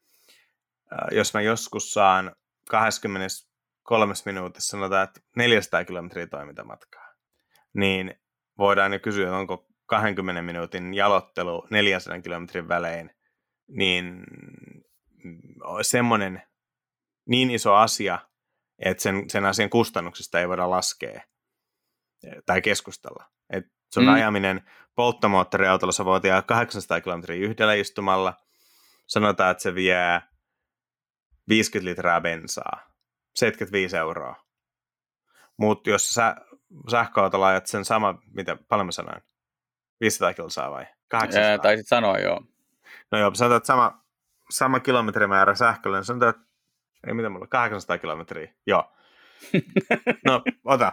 [1.12, 2.36] jos mä joskus saan
[2.70, 7.14] 23 minuutissa sanotaan, että 400 kilometriä toimintamatkaa,
[7.74, 8.16] niin
[8.58, 13.12] voidaan jo kysyä, onko 20 minuutin jalottelu 400 kilometrin välein,
[13.68, 14.24] niin
[15.82, 16.44] semmoinen
[17.26, 18.20] niin iso asia,
[18.80, 21.22] että sen, sen asian kustannuksista ei voida laskea
[22.46, 23.26] tai keskustella.
[23.50, 24.14] Et sun mm.
[24.14, 28.34] ajaminen polttomoottoriautolla sä voit 800 kilometriä yhdellä istumalla.
[29.08, 30.22] Sanotaan, että se vie
[31.50, 32.94] 50 litraa bensaa,
[33.36, 34.36] 75 euroa.
[35.58, 36.36] Mutta jos sä
[36.92, 39.22] sähköauto laajat sen sama, mitä paljon mä sanoin,
[40.02, 40.86] 500 kilsaa vai?
[41.08, 41.50] 800?
[41.50, 42.42] Ää, taisit sanoa, joo.
[43.12, 44.04] No joo, sanotaan, että sama,
[44.50, 46.42] sama kilometrimäärä sähköllä, niin sanotaan, että
[47.08, 48.94] ei mitä mulla, 800 kilometriä, joo.
[50.28, 50.92] No, ota.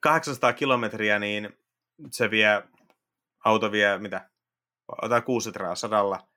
[0.00, 1.58] 800 kilometriä, niin
[2.10, 2.62] se vie,
[3.44, 4.30] auto vie mitä?
[5.02, 6.28] Ota 6 litraa sadalla,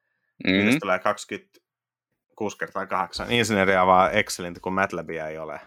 [0.48, 0.80] mm-hmm.
[0.80, 1.60] tulee 20
[2.38, 5.62] 6 kertaa 8 insinööriä, vaan Excelin, kun MATLABia ei ole.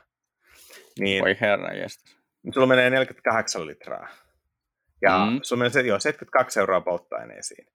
[0.98, 2.10] Niin, Voi herra jästä.
[2.54, 4.08] Sulla menee 48 litraa.
[5.02, 5.40] Ja mm.
[5.42, 7.66] sulla menee jo 72 euroa polttoaineisiin.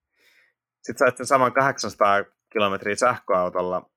[0.81, 3.89] Sitten saat sen saman 800 kilometriä sähköautolla,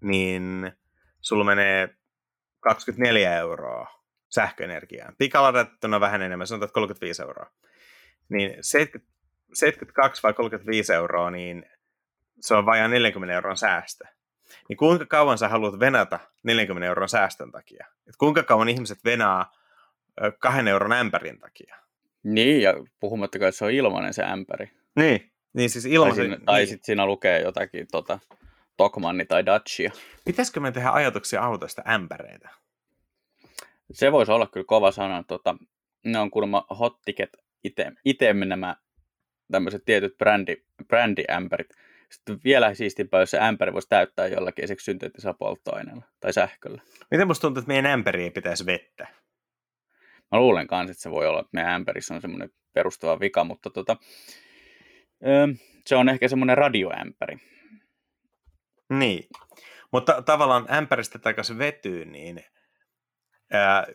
[0.00, 0.72] niin
[1.20, 1.88] sulla menee
[2.60, 4.02] 24 euroa
[4.34, 5.14] sähköenergiaan.
[5.18, 7.50] Pikaladettuna vähän enemmän, sanotaan 35 euroa.
[8.28, 9.12] Niin 70,
[9.54, 11.66] 72 vai 35 euroa, niin
[12.40, 14.04] se on vajaa 40 euron säästö.
[14.68, 17.86] Niin kuinka kauan sä haluat venata 40 euron säästön takia?
[18.08, 19.52] Et kuinka kauan ihmiset venaa
[20.38, 21.76] kahden euron ämpärin takia?
[22.22, 24.70] Niin, ja puhumattakaan, että se on ilmainen se ämpäri.
[24.96, 26.16] Niin, niin siis ilmaisen...
[26.16, 26.68] Tai, siinä, tai niin.
[26.68, 28.18] sitten siinä lukee jotakin tota,
[28.76, 29.90] Tokmanni tai Dacia.
[30.24, 32.48] Pitäisikö me tehdä ajatuksia autoista ämpäreitä?
[33.92, 35.22] Se voisi olla kyllä kova sana.
[35.22, 35.56] Tota,
[36.04, 37.36] ne on kuulemma hot ticket
[38.04, 38.76] itse nämä
[39.52, 40.56] tämmöiset tietyt brändi,
[40.88, 41.70] brändiämpärit.
[42.10, 46.82] Sitten vielä siistimpää, jos se ämpäri voisi täyttää jollakin esimerkiksi synteettisellä polttoaineella tai sähköllä.
[47.10, 49.06] Miten musta tuntuu, että meidän ämpäri ei pitäisi vettä?
[50.32, 53.70] Mä luulen kanssa, että se voi olla, että meidän ämpärissä on semmoinen perustava vika, mutta
[53.70, 53.96] tota,
[55.26, 55.46] öö,
[55.86, 57.36] se on ehkä semmoinen radioämpäri.
[58.88, 59.28] Niin,
[59.92, 62.44] mutta tavallaan ämpäristä takaisin vetyyn, niin
[63.52, 63.86] ää,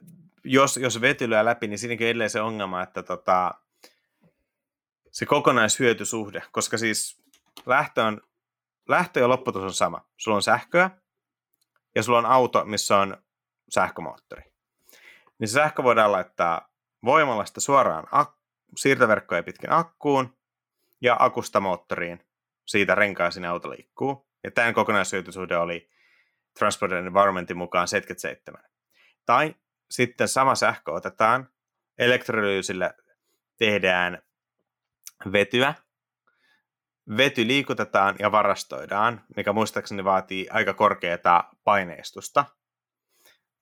[0.44, 3.54] jos, jos vety lyö läpi, niin siinäkin edelleen se ongelma, että tota,
[5.12, 7.21] se kokonaishyötysuhde, koska siis
[7.66, 8.22] lähtö, on,
[8.88, 10.06] lähtö ja lopputus on sama.
[10.18, 10.90] Sulla on sähköä
[11.96, 13.18] ja sulla on auto, missä on
[13.70, 14.44] sähkömoottori.
[15.40, 16.74] Niin se sähkö voidaan laittaa
[17.06, 18.38] voimalasta suoraan ak-
[18.78, 20.38] siirtoverkkoja pitkin akkuun
[21.02, 22.26] ja akusta moottoriin.
[22.66, 24.28] Siitä renkaisiin auto liikkuu.
[24.44, 25.90] Ja tämän kokonaishyötysuhde oli
[26.60, 28.64] Transport Environmentin mukaan 77.
[29.26, 29.56] Tai
[29.92, 31.50] sitten sama sähkö otetaan,
[31.98, 32.94] elektrolyysillä
[33.58, 34.22] tehdään
[35.32, 35.74] vetyä,
[37.18, 42.46] vety liikutetaan ja varastoidaan, mikä muistaakseni vaatii aika korkeata paineistusta.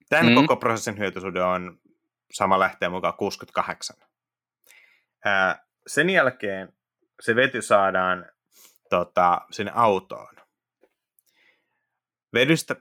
[0.09, 0.35] Tämän mm.
[0.35, 1.79] koko prosessin hyötysuhde on
[2.31, 3.95] sama lähteen mukaan 68.
[5.25, 6.73] Ää, sen jälkeen
[7.21, 8.25] se vety saadaan
[8.89, 10.35] tota, sinne autoon.
[12.33, 12.75] Vedystä,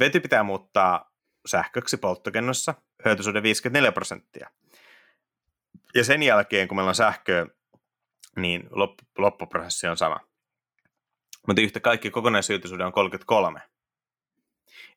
[0.00, 1.12] vety pitää muuttaa
[1.46, 4.50] sähköksi polttokennossa, hyötysuhde 54 prosenttia.
[5.94, 7.46] Ja sen jälkeen, kun meillä on sähköä,
[8.36, 10.20] niin loppu, loppuprosessi on sama.
[11.46, 13.60] Mutta yhtä kaikki kokonaishyötysuhde on 33.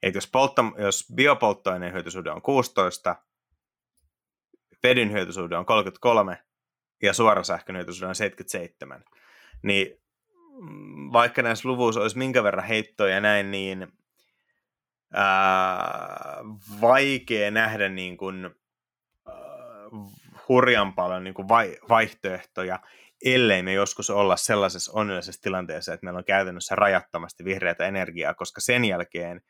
[0.03, 3.15] Et jos, poltto, jos biopolttoaineen hyötysuhde on 16,
[4.83, 6.43] vedyn hyötysuhde on 33
[7.01, 9.03] ja suorasähkön hyötysuhde on 77,
[9.63, 10.01] niin
[11.13, 13.87] vaikka näissä luvuissa olisi minkä verran heittoja ja näin, niin
[15.13, 16.37] ää,
[16.81, 19.33] vaikea nähdä niin kuin, ää,
[20.47, 22.79] hurjan paljon niin kuin vai, vaihtoehtoja,
[23.25, 28.61] ellei me joskus olla sellaisessa onnellisessa tilanteessa, että meillä on käytännössä rajattomasti vihreätä energiaa, koska
[28.61, 29.41] sen jälkeen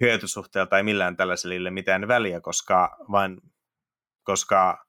[0.00, 3.40] hyötysuhteella tai millään tällaiselle mitään väliä, koska, vain,
[4.22, 4.86] koska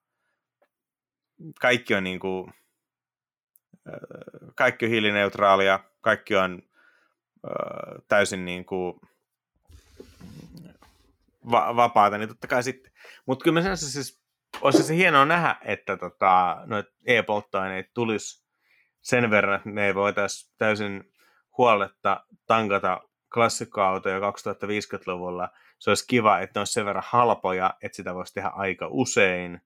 [1.59, 2.53] kaikki on niin kuin,
[4.55, 6.61] kaikki on hiilineutraalia, kaikki on
[8.07, 8.99] täysin niin kuin
[11.51, 12.93] va- vapaata, niin totta kai sitten.
[13.25, 14.22] Mutta kyllä mä siis,
[14.63, 18.45] olisi se hienoa nähdä, että tota, noit e-polttoaineet tulisi
[19.01, 21.13] sen verran, että me ei voitaisiin täysin
[21.57, 23.01] huoletta tankata
[23.33, 25.49] klassikkoautoja 2050-luvulla.
[25.79, 29.61] Se olisi kiva, että ne olisi sen verran halpoja, että sitä voisi tehdä aika usein.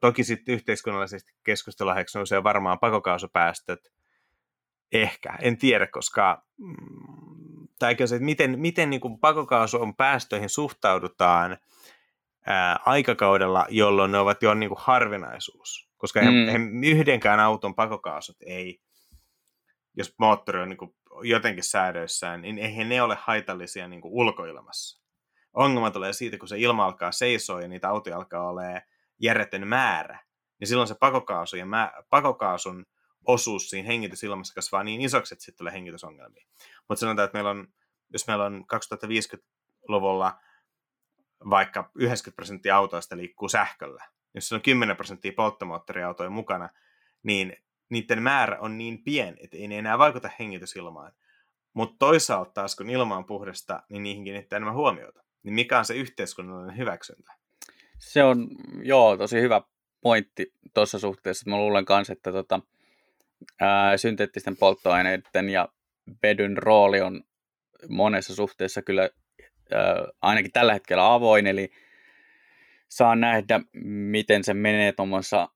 [0.00, 3.92] toki sitten yhteiskunnallisesti keskusteluaiheeksi nousee varmaan pakokaasupäästöt.
[4.92, 11.58] Ehkä, en tiedä, koska mm, tai se, että miten, miten niin kuin pakokaasun päästöihin suhtaudutaan
[12.48, 15.88] ää, aikakaudella, jolloin ne ovat jo niin kuin harvinaisuus.
[15.96, 16.84] Koska mm.
[16.84, 18.80] yhdenkään auton pakokaasut ei,
[19.96, 25.02] jos moottori on niin kuin jotenkin säädöissään, niin eihän ne ole haitallisia niin kuin ulkoilmassa.
[25.52, 28.82] Ongelma tulee siitä, kun se ilma alkaa seisoa ja niitä autoja alkaa olemaan
[29.18, 30.20] järjetön määrä,
[30.60, 32.86] niin silloin se pakokaasu ja mä, pakokaasun
[33.26, 36.46] osuus siinä hengitysilmassa kasvaa niin isoksi, että sitten tulee hengitysongelmia.
[36.88, 37.68] Mutta sanotaan, että meillä on,
[38.12, 40.38] jos meillä on 2050-luvulla
[41.50, 46.68] vaikka 90 prosenttia autoista liikkuu sähköllä, jos on 10 prosenttia polttomoottoriautoja mukana,
[47.22, 47.56] niin
[47.88, 51.12] niiden määrä on niin pieni, että ei ne enää vaikuta hengitysilmaan.
[51.74, 55.22] Mutta toisaalta taas, kun ilma on puhdasta, niin niihin kiinnittää enemmän huomiota.
[55.42, 57.32] Niin mikä on se yhteiskunnallinen hyväksyntä?
[57.98, 58.48] Se on,
[58.82, 59.62] joo, tosi hyvä
[60.00, 61.50] pointti tuossa suhteessa.
[61.50, 62.60] Mä luulen kanssa, että tota,
[63.60, 65.68] ää, synteettisten polttoaineiden ja
[66.22, 67.22] vedyn rooli on
[67.88, 69.10] monessa suhteessa kyllä
[70.22, 71.70] ainakin tällä hetkellä avoin, eli
[72.88, 75.48] saa nähdä, miten se menee tuommoisessa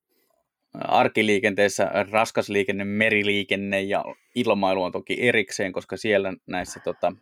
[0.74, 7.12] arkiliikenteessä raskasliikenne, meriliikenne ja ilmailu on toki erikseen, koska siellä näissä tota,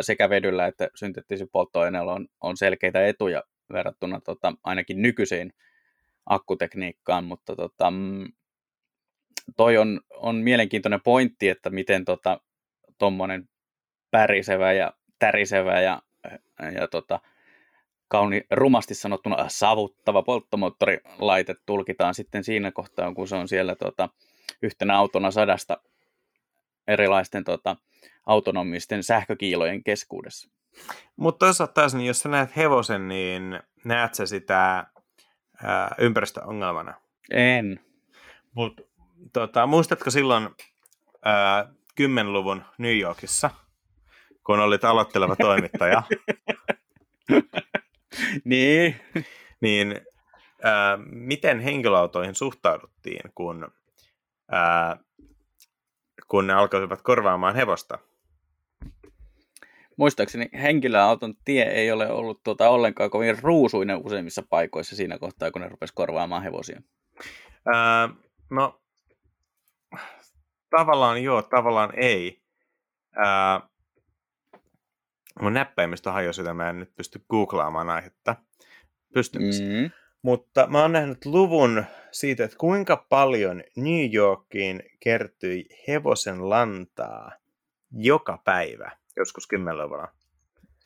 [0.00, 3.42] sekä vedyllä että synteettisillä polttoaineilla on, on selkeitä etuja
[3.72, 5.52] verrattuna tota, ainakin nykyiseen
[6.26, 8.32] akkutekniikkaan, mutta tota, mm,
[9.56, 12.04] toi on, on mielenkiintoinen pointti, että miten
[12.98, 13.54] tuommoinen tota,
[14.10, 16.02] pärisevä ja tärisevä ja,
[16.74, 17.20] ja tota,
[18.08, 24.08] kauni rumasti sanottuna savuttava polttomoottorilaite tulkitaan sitten siinä kohtaa, kun se on siellä tota,
[24.62, 25.78] yhtenä autona sadasta
[26.88, 27.76] erilaisten tota,
[28.26, 30.50] autonomisten sähkökiilojen keskuudessa.
[31.16, 34.86] Mutta toisaalta taas, niin jos sä näet hevosen, niin näet sä sitä
[35.62, 36.94] ää, ympäristöongelmana?
[37.30, 37.80] En.
[38.54, 38.80] Mut,
[39.32, 40.48] tota, muistatko silloin
[41.24, 41.64] ää,
[42.00, 43.50] 10-luvun New Yorkissa,
[44.46, 46.02] kun olit aloitteleva toimittaja?
[48.44, 49.00] niin.
[49.60, 50.00] Niin
[50.62, 53.68] ää, miten henkilöautoihin suhtauduttiin, kun,
[54.50, 54.96] ää,
[56.28, 57.98] kun ne alkoivat korvaamaan hevosta?
[59.96, 65.62] muistaakseni henkilöauton tie ei ole ollut tuota ollenkaan kovin ruusuinen useimmissa paikoissa siinä kohtaa, kun
[65.62, 66.82] ne rupesi korvaamaan hevosia.
[67.74, 68.08] Ää,
[68.50, 68.80] no,
[70.70, 72.42] tavallaan joo, tavallaan ei.
[73.16, 73.60] Ää,
[75.40, 78.36] mun näppäimistö hajosi, että mä en nyt pysty googlaamaan aihetta.
[79.14, 79.64] Pystymistä.
[79.64, 79.90] Mm-hmm.
[80.22, 87.32] Mutta mä oon nähnyt luvun siitä, että kuinka paljon New Yorkiin kertyi hevosen lantaa
[87.92, 90.08] joka päivä joskus 10-luvulla.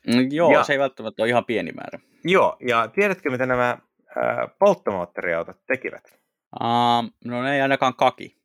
[0.07, 1.99] Mm, joo, ja, se ei välttämättä ole ihan pieni määrä.
[2.23, 3.77] Joo, ja tiedätkö, mitä nämä
[4.15, 6.19] ää, polttomoottoriautot tekivät?
[6.61, 8.37] Uh, no ne ei ainakaan kaki.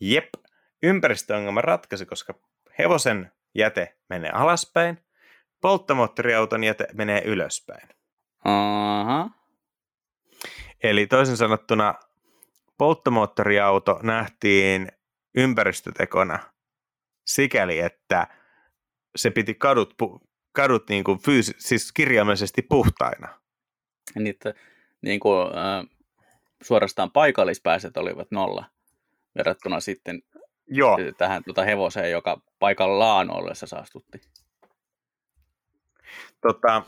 [0.00, 0.28] Jep,
[0.82, 2.34] ympäristöongelma ratkaisi, koska
[2.78, 5.03] hevosen jäte menee alaspäin,
[5.64, 7.88] polttomoottoriauton jäte menee ylöspäin.
[8.44, 9.30] Aha.
[10.82, 11.94] Eli toisin sanottuna
[12.78, 14.88] polttomoottoriauto nähtiin
[15.34, 16.38] ympäristötekona
[17.26, 18.26] sikäli, että
[19.16, 19.94] se piti kadut,
[20.52, 23.28] kadut niin kuin fyysi, siis kirjaimellisesti puhtaina.
[24.14, 24.54] Niin, että,
[25.02, 25.84] niin kuin, äh,
[26.62, 28.64] suorastaan paikallispääset olivat nolla
[29.36, 30.22] verrattuna sitten
[30.66, 30.98] Joo.
[31.18, 34.20] tähän tuota hevoseen, joka paikallaan ollessa saastutti.
[36.44, 36.82] Tota,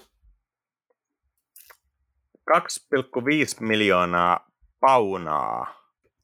[2.51, 2.57] 2,5
[3.61, 5.75] miljoonaa paunaa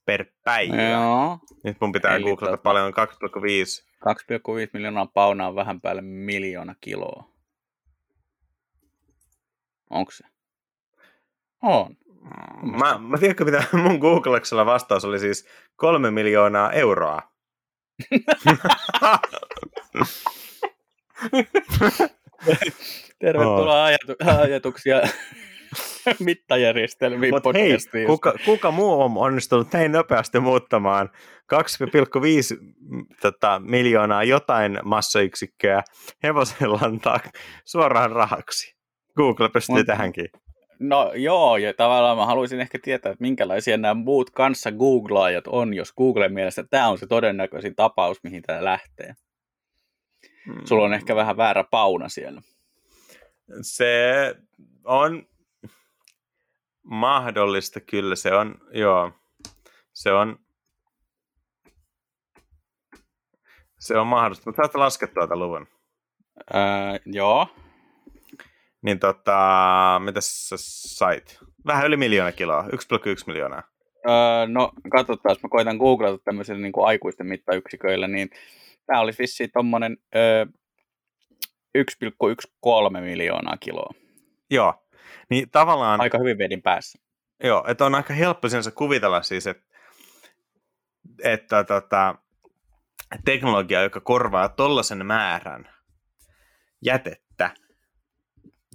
[0.04, 0.82] per päivä.
[0.82, 1.38] Joo.
[1.64, 2.98] Nyt mun pitää Eli googlata tota, paljon 2,5
[4.04, 4.10] 2,5
[4.72, 7.32] miljoonaa paunaa on vähän päälle miljoona kiloa.
[9.90, 10.24] Onko se?
[11.62, 11.96] On.
[12.62, 17.22] Mä, mä tiedätkö, mitä mun Googleksella vastaus oli siis kolme miljoonaa euroa.
[23.20, 24.38] Tervetuloa oh.
[24.40, 25.02] ajatuksia
[26.18, 31.10] mittajärjestelmiin Mut hei, kuka, kuka muu on onnistunut näin nopeasti muuttamaan
[31.54, 32.75] 2,5
[33.21, 35.83] tota, miljoonaa jotain massayksikköä
[36.23, 37.21] hevosen lantaa
[37.64, 38.77] suoraan rahaksi?
[39.16, 40.29] Google pystyy Mut, tähänkin.
[40.81, 45.75] No joo, ja tavallaan mä haluaisin ehkä tietää, että minkälaisia nämä muut kanssa googlaajat on,
[45.75, 49.14] jos Googlen mielestä tämä on se todennäköisin tapaus, mihin tämä lähtee.
[50.46, 50.60] Hmm.
[50.64, 52.42] Sulla on ehkä vähän väärä pauna siellä.
[53.62, 54.34] Se
[54.84, 55.26] on
[56.82, 59.12] mahdollista kyllä, se on, joo,
[59.92, 60.38] se on,
[63.78, 65.66] se on mahdollista, mutta saat laskea tuota luvun.
[66.54, 66.60] Öö,
[67.06, 67.48] joo.
[68.82, 71.38] Niin tota, mitä sä sait?
[71.66, 72.68] vähän yli miljoona kiloa, 1,1
[73.26, 73.62] miljoonaa.
[74.08, 78.30] Öö, no katsotaan, mä koitan googlata tämmöisillä niin kuin aikuisten mittayksiköillä, niin
[78.87, 80.46] tämä olisi vissiin tuommoinen öö,
[81.78, 83.94] 1,13 miljoonaa kiloa.
[84.50, 84.74] Joo,
[85.30, 86.00] niin tavallaan...
[86.00, 86.98] Aika hyvin vedin päässä.
[87.44, 89.64] Joo, että on aika helppo sinänsä kuvitella siis, että,
[91.24, 92.14] että tota,
[93.24, 95.74] teknologia, joka korvaa tollaisen määrän
[96.83, 97.50] jätettä,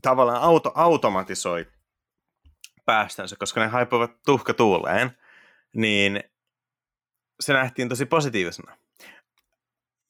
[0.01, 1.65] tavallaan auto, automatisoi
[2.85, 5.11] päästönsä, koska ne haipuvat tuhkatuuleen,
[5.75, 6.23] niin
[7.39, 8.77] se nähtiin tosi positiivisena.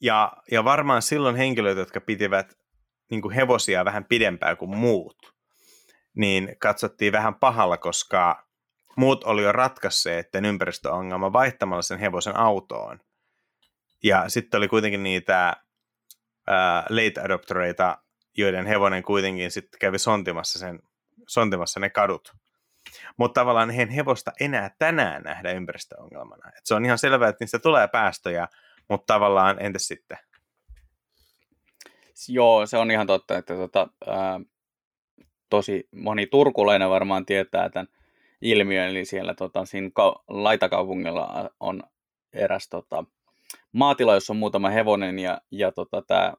[0.02, 2.54] Ja, ja varmaan silloin henkilöt, jotka pitivät
[3.12, 5.18] niin kuin hevosia vähän pidempään kuin muut,
[6.16, 8.48] niin katsottiin vähän pahalla, koska
[8.98, 13.00] muut oli jo ratkaisseet että ympäristöongelma vaihtamalla sen hevosen autoon.
[14.04, 15.56] Ja sitten oli kuitenkin niitä
[16.48, 17.98] ää, late adoptereita,
[18.38, 20.80] joiden hevonen kuitenkin sitten kävi sontimassa, sen,
[21.28, 22.34] sontimassa ne kadut.
[23.18, 26.50] Mutta tavallaan he hevosta enää tänään nähdä ympäristöongelmana.
[26.58, 28.48] Et se on ihan selvää, että niistä tulee päästöjä,
[28.90, 30.18] mutta tavallaan entäs sitten?
[32.30, 34.40] Joo, se on ihan totta, että tota, ää,
[35.50, 37.88] tosi moni turkulainen varmaan tietää tämän
[38.42, 41.84] ilmiön, eli siellä tota, siinä ka- laitakaupungilla on
[42.34, 43.04] eräs tota,
[43.72, 46.34] maatila, jossa on muutama hevonen, ja, ja tota, tämä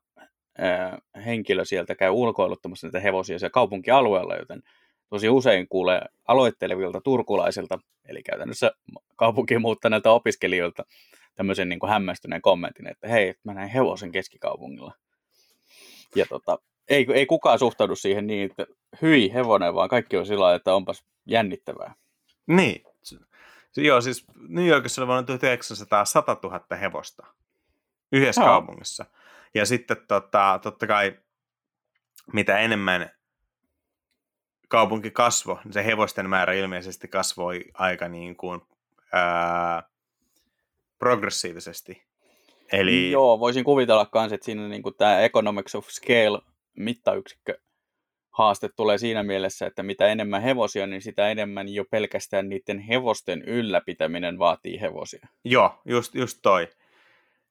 [1.24, 4.62] henkilö sieltä käy ulkoiluttamassa näitä hevosia siellä kaupunkialueella, joten
[5.08, 7.78] tosi usein kuulee aloittelevilta turkulaisilta,
[8.08, 8.72] eli käytännössä
[9.16, 10.84] kaupunkiin muuttaneilta opiskelijoilta,
[11.38, 14.94] tämmöisen niin kuin hämmästyneen kommentin, että hei, mä näin hevosen keskikaupungilla.
[16.14, 16.58] Ja tota,
[16.88, 18.66] ei, ei kukaan suhtaudu siihen niin, että
[19.02, 21.94] hyi hevonen, vaan kaikki on sillä että onpas jännittävää.
[22.46, 22.82] Niin.
[23.76, 27.26] Joo, siis New Yorkissa oli vuonna 1900 100 000 hevosta
[28.12, 28.48] yhdessä Joo.
[28.48, 29.06] kaupungissa.
[29.54, 31.18] Ja sitten tota, totta kai
[32.32, 33.10] mitä enemmän
[34.68, 38.60] kaupunki kasvoi, niin se hevosten määrä ilmeisesti kasvoi aika niin kuin,
[39.12, 39.82] ää,
[40.98, 42.02] progressiivisesti.
[42.72, 43.10] Eli...
[43.10, 46.38] Joo, voisin kuvitella myös, että siinä niin tämä economics of scale
[46.76, 47.58] mittayksikkö
[48.38, 53.42] haaste tulee siinä mielessä, että mitä enemmän hevosia, niin sitä enemmän jo pelkästään niiden hevosten
[53.42, 55.28] ylläpitäminen vaatii hevosia.
[55.44, 56.68] Joo, just, just toi.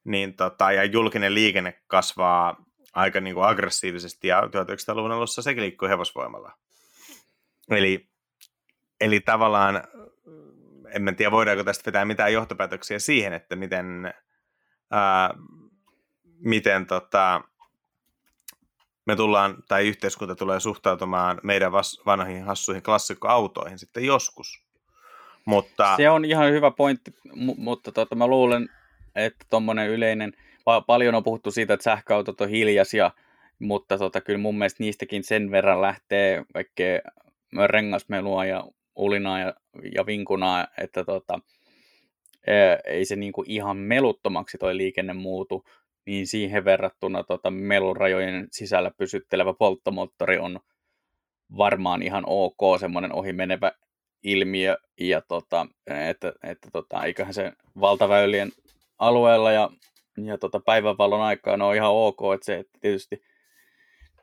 [0.04, 2.56] Niin tota, ja julkinen liikenne kasvaa
[2.92, 6.52] aika niin kuin aggressiivisesti ja 1900-luvun alussa sekin liikkuu hevosvoimalla.
[7.70, 8.08] Eli,
[9.00, 9.82] eli tavallaan,
[10.90, 14.14] en tiedä voidaanko tästä vetää mitään johtopäätöksiä siihen, että miten,
[14.90, 15.34] ää,
[16.38, 17.40] miten tota,
[19.06, 24.64] me tullaan, tai yhteiskunta tulee suhtautumaan meidän vas, vanhoihin hassuihin klassikkoautoihin sitten joskus.
[25.44, 25.96] Mutta...
[25.96, 27.14] Se on ihan hyvä pointti,
[27.56, 28.68] mutta tota, mä luulen,
[29.14, 30.32] että tuommoinen yleinen,
[30.86, 33.10] paljon on puhuttu siitä, että sähköautot on hiljaisia,
[33.58, 37.00] mutta tota, kyllä mun mielestä niistäkin sen verran lähtee kaikkea
[37.66, 38.64] rengasmelua ja
[38.98, 39.54] ulinaa ja,
[39.94, 41.40] ja vinkunaa, että tota,
[42.84, 45.64] ei se niinku ihan meluttomaksi toi liikenne muutu,
[46.06, 50.60] niin siihen verrattuna tota, melurajojen sisällä pysyttelevä polttomoottori on
[51.56, 53.72] varmaan ihan ok, semmoinen ohimenevä
[54.22, 58.52] ilmiö, ja tota, että, että tota, eiköhän se valtaväylien
[58.98, 59.70] alueella ja,
[60.24, 63.22] ja tota, päivänvalon aikaan on ihan ok, että se että tietysti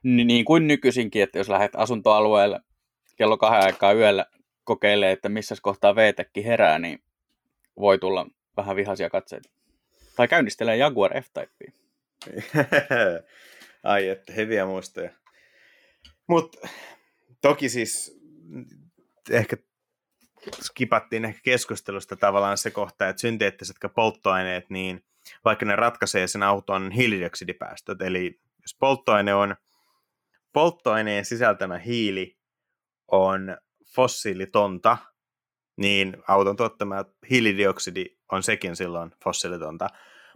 [0.04, 2.60] niin kuin nykyisinkin, että jos lähdet asuntoalueelle
[3.16, 4.26] kello kahden aikaa yöllä
[4.66, 7.04] kokeilee, että missä kohtaa VTEkki herää, niin
[7.80, 9.50] voi tulla vähän vihaisia katseita.
[10.16, 11.72] Tai käynnistelee Jaguar F-Typea.
[13.84, 15.10] Ai, että hyviä muistoja.
[16.28, 16.68] Mutta
[17.42, 18.20] toki siis
[19.30, 19.58] ehkä
[20.62, 25.06] skipattiin ehkä keskustelusta tavallaan se kohta, että synteettiset polttoaineet, niin
[25.46, 29.56] vaikka ne ratkaisee sen auton hiilidioksidipäästöt, eli jos polttoaine on
[30.54, 32.38] polttoaineen sisältämä hiili
[33.08, 33.58] on
[33.96, 34.98] fossiilitonta,
[35.78, 39.88] niin auton tuottama hiilidioksidi on sekin silloin fossiilitonta.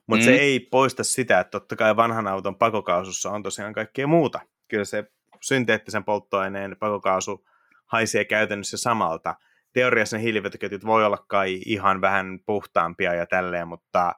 [0.08, 0.26] Mutta mm.
[0.26, 4.40] se ei poista sitä, että totta kai vanhan auton pakokaasussa on tosiaan kaikkea muuta.
[4.68, 5.04] Kyllä se
[5.42, 7.46] synteettisen polttoaineen pakokaasu
[7.86, 9.36] haisee käytännössä samalta.
[9.74, 14.16] Teoriassa ne hiilivetoketjut voi olla kai ihan vähän puhtaampia ja tälleen, mutta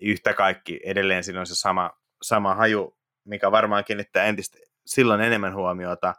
[0.00, 1.90] yhtä kaikki edelleen siinä on se sama,
[2.22, 6.14] sama haju, mikä varmaan kiinnittää entistä silloin enemmän huomiota.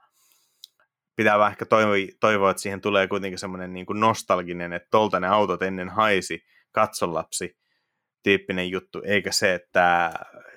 [1.16, 1.66] Pitää ehkä
[2.20, 6.43] toivoa, että siihen tulee kuitenkin semmoinen niin kuin nostalginen, että tolta ne autot ennen haisi,
[6.72, 7.57] katsolapsi,
[8.24, 10.11] tyyppinen juttu, eikä se, että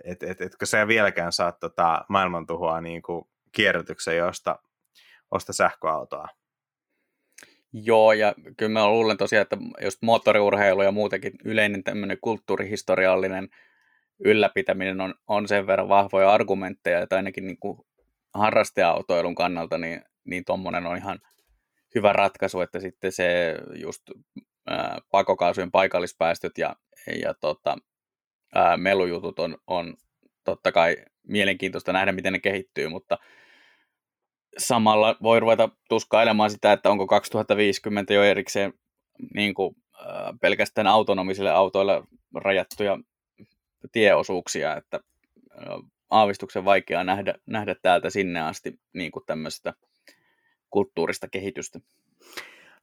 [0.04, 4.58] et, et, etkö sä vieläkään saa tota maailmantuhoa niin kuin kierrätyksen, josta
[5.30, 6.28] osta sähköautoa.
[7.72, 13.48] Joo, ja kyllä mä luulen tosiaan, että just moottoriurheilu ja muutenkin yleinen tämmöinen kulttuurihistoriallinen
[14.24, 17.78] ylläpitäminen on, on sen verran vahvoja argumentteja, että ainakin niin kuin
[18.34, 21.18] harrasteautoilun kannalta niin, niin tuommoinen on ihan
[21.94, 24.02] hyvä ratkaisu, että sitten se just
[24.66, 26.76] ää, pakokaasujen paikallispäästöt ja,
[27.22, 27.76] ja tota,
[28.54, 29.96] ää, melujutut on, on
[30.44, 30.96] totta kai
[31.28, 33.18] mielenkiintoista nähdä, miten ne kehittyy, mutta
[34.58, 38.72] samalla voi ruveta tuskailemaan sitä, että onko 2050 jo erikseen
[39.34, 42.02] niin kuin, ää, pelkästään autonomisille autoille
[42.34, 42.98] rajattuja
[43.92, 45.00] tieosuuksia, että
[45.50, 45.66] ää,
[46.10, 49.74] aavistuksen vaikeaa nähdä, nähdä täältä sinne asti niin kuin tämmöistä
[50.70, 51.80] kulttuurista kehitystä.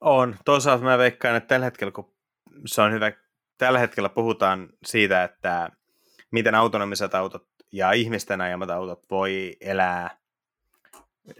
[0.02, 0.36] On.
[0.46, 2.14] Toisaalta mä veikkaan, että tällä hetkellä, kun
[2.66, 3.12] se on hyvä,
[3.58, 5.70] tällä hetkellä puhutaan siitä, että
[6.32, 10.18] miten autonomiset autot ja ihmisten ajamat autot voi elää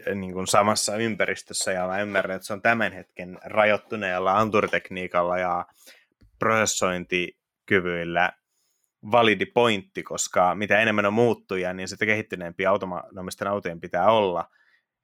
[0.06, 5.38] eh, niin kuin samassa ympäristössä, ja mä ymmärrän, että se on tämän hetken rajoittuneella anturitekniikalla
[5.38, 5.66] ja
[6.38, 8.32] prosessointikyvyillä
[9.10, 14.50] validi pointti, koska mitä enemmän on muuttuja, niin sitä kehittyneempiä autonomisten autojen pitää olla,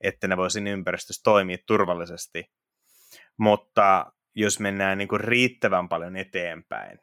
[0.00, 2.50] että ne voisi ympäristössä toimia turvallisesti.
[3.36, 6.98] Mutta jos mennään niin kuin riittävän paljon eteenpäin,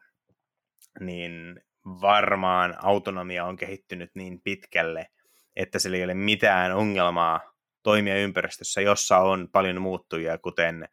[0.99, 5.07] niin varmaan autonomia on kehittynyt niin pitkälle,
[5.55, 10.89] että sillä ei ole mitään ongelmaa toimia ympäristössä, jossa on paljon muuttujia, kuten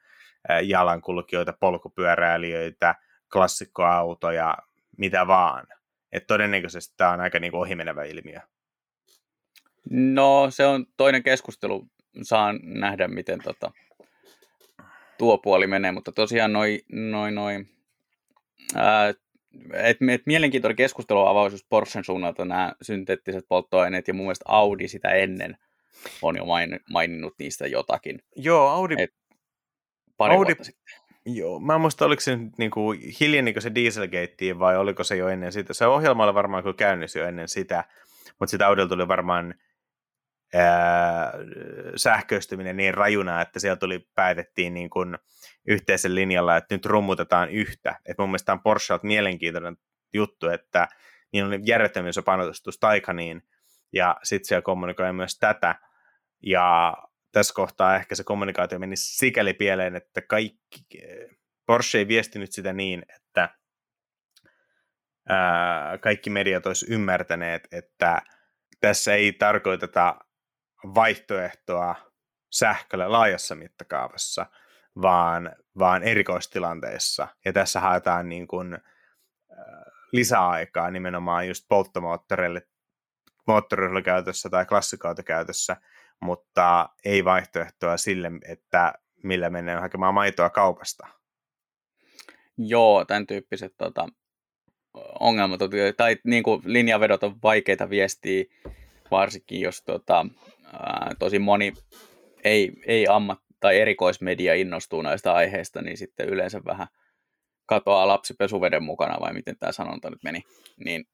[0.63, 2.95] jalankulkijoita, polkupyöräilijöitä,
[3.33, 4.57] klassikkoautoja,
[4.99, 5.67] mitä vaan.
[6.13, 8.41] Että todennäköisesti tämä on aika niin ohimenevä ilmiö.
[9.91, 11.89] No, se on toinen keskustelu.
[12.23, 13.73] Saan nähdä, miten tota,
[15.19, 17.65] tuo puoli menee, mutta tosiaan noin noi, noi,
[18.75, 19.09] ää,
[19.73, 24.89] et, et mielenkiintoinen keskustelu avaus just Porschen suunnalta nämä synteettiset polttoaineet ja mun mielestä Audi
[24.89, 25.57] sitä ennen
[26.23, 28.23] on jo main, maininnut niistä jotakin.
[28.37, 28.95] Joo, Audi...
[28.99, 29.15] Et
[30.17, 30.47] pari Audi...
[30.47, 31.05] vuotta sitten.
[31.27, 35.29] Joo, mä en muista, oliko se niin kuin, hiljenikö se Dieselgate vai oliko se jo
[35.29, 35.75] ennen sitä.
[35.75, 37.85] Se ohjelma oli varmaan kyllä käynnissä jo ennen sitä,
[38.41, 39.55] mutta sitä Audilla tuli varmaan
[40.55, 41.33] ää,
[41.97, 45.19] sähköistyminen niin rajuna, että siellä tuli, päätettiin niin kuin,
[45.69, 47.99] yhteisen linjalla, että nyt rummutetaan yhtä.
[48.07, 49.77] Et mun mielestä on Porschelta mielenkiintoinen
[50.15, 50.89] juttu, että
[51.33, 53.43] niin on järjettömin se panostus Taikaniin,
[53.93, 55.75] ja sitten siellä kommunikoi myös tätä,
[56.43, 56.97] ja
[57.33, 60.85] tässä kohtaa ehkä se kommunikaatio meni sikäli pieleen, että kaikki,
[61.67, 63.49] Porsche ei viestinyt sitä niin, että
[65.29, 68.23] ää, kaikki mediat olisi ymmärtäneet, että
[68.81, 70.24] tässä ei tarkoiteta
[70.95, 71.95] vaihtoehtoa
[72.53, 74.47] sähkölle laajassa mittakaavassa,
[75.03, 77.29] vaan, vaan erikoistilanteissa.
[77.45, 78.79] Ja tässä haetaan niin kuin,
[80.13, 82.63] lisäaikaa nimenomaan just polttomoottoreille
[83.47, 85.77] moottoriryhmäkäytössä tai klassikautokäytössä,
[86.21, 91.07] mutta ei vaihtoehtoa sille, että millä mennään hakemaan maitoa kaupasta.
[92.59, 94.09] Joo, tämän tyyppiset tota,
[95.21, 95.61] ongelmat,
[95.97, 98.45] tai niin kuin linjavedot on vaikeita viestiä,
[99.11, 100.27] varsinkin jos tota,
[100.83, 101.73] ää, tosi moni
[102.45, 106.87] ei, ei ammat, tai erikoismedia innostuu näistä aiheista, niin sitten yleensä vähän
[107.67, 110.43] katoaa lapsi pesuveden mukana, vai miten tämä sanonta nyt meni,
[110.85, 111.05] niin,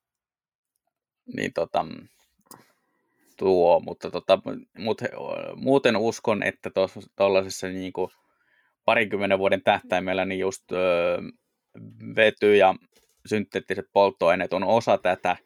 [1.36, 1.86] niin tota,
[3.36, 4.38] tuo, mutta tota,
[4.78, 5.02] mut,
[5.54, 6.70] muuten uskon, että
[7.16, 8.10] tuollaisessa niin kuin
[9.38, 11.18] vuoden tähtäimellä niin just öö,
[12.16, 12.74] vety ja
[13.26, 15.36] synteettiset polttoaineet on osa tätä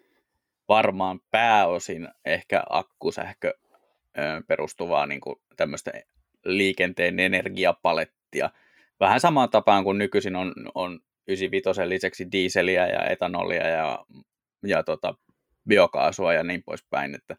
[0.69, 3.55] varmaan pääosin ehkä akkusähkö
[4.49, 5.93] perustuvaa niin kuin tämmöistä
[6.45, 8.51] liikenteen energiapalettia.
[9.01, 14.05] Vähän samaan tapaan kuin nykyisin on, on 95 lisäksi diiseliä ja etanolia ja,
[14.67, 15.15] ja tota,
[15.69, 17.37] biokaasua ja niin poispäin, että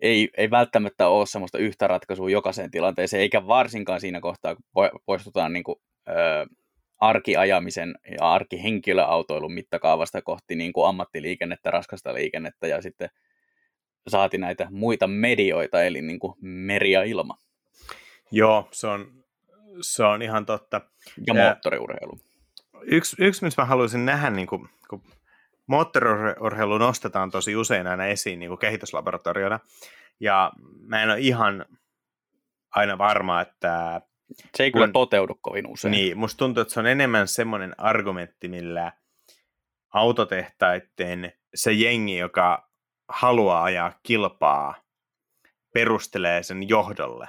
[0.00, 5.52] ei, ei välttämättä ole semmoista yhtä ratkaisua jokaiseen tilanteeseen, eikä varsinkaan siinä kohtaa, kun poistutaan
[5.52, 5.76] niin kuin,
[6.08, 6.46] ö,
[7.00, 13.08] arkiajamisen ja arkihenkilöautoilun mittakaavasta kohti niin kuin ammattiliikennettä, raskasta liikennettä ja sitten
[14.08, 17.38] saati näitä muita medioita, eli niin kuin meri ja ilma.
[18.30, 19.24] Joo, se on,
[19.80, 20.80] se on ihan totta.
[21.26, 22.18] Ja moottoriurheilu.
[22.82, 25.02] Yksi, yksi missä mä haluaisin nähdä, niin kuin, kun
[25.66, 29.60] moottoriurheilu nostetaan tosi usein aina esiin niin kuin kehityslaboratoriona,
[30.20, 30.52] ja
[30.86, 31.66] mä en ole ihan
[32.70, 34.00] aina varma, että...
[34.56, 35.92] Se ei kun, kyllä toteudu kovin usein.
[35.92, 38.92] Niin, musta tuntuu, että se on enemmän semmoinen argumentti, millä
[39.92, 42.63] autotehtaiden se jengi, joka
[43.08, 44.74] haluaa ajaa kilpaa,
[45.74, 47.28] perustelee sen johdolle.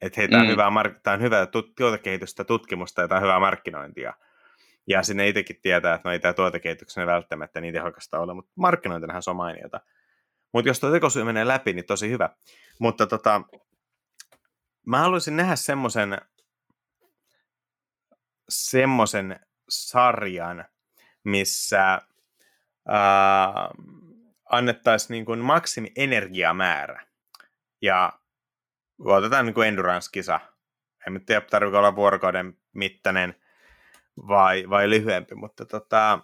[0.00, 0.46] Että hei, tämä mm.
[0.46, 0.70] on, hyvää,
[1.02, 1.46] tämä on hyvää
[1.76, 4.14] tuotekehitystä, tutkimusta ja tämä on hyvää markkinointia.
[4.86, 9.22] Ja sinne itsekin tietää, että no ei tämä tuotekehityksen välttämättä niin tehokasta ole, mutta markkinointinahan
[9.22, 9.80] se on mainiota.
[10.52, 12.30] Mutta jos tuo tekosyy menee läpi, niin tosi hyvä.
[12.78, 13.42] Mutta tota,
[14.86, 16.18] mä haluaisin nähdä semmoisen
[18.48, 20.64] semmoisen sarjan,
[21.24, 22.00] missä
[22.88, 23.70] ää,
[24.52, 27.06] annettaisiin niin kuin maksimi energiamäärä.
[27.82, 28.12] Ja
[28.98, 30.40] otetaan niin kuin endurance-kisa
[31.06, 33.34] En tiedä, tarvitse olla vuorokauden mittainen
[34.16, 36.18] vai, vai lyhyempi, mutta tota,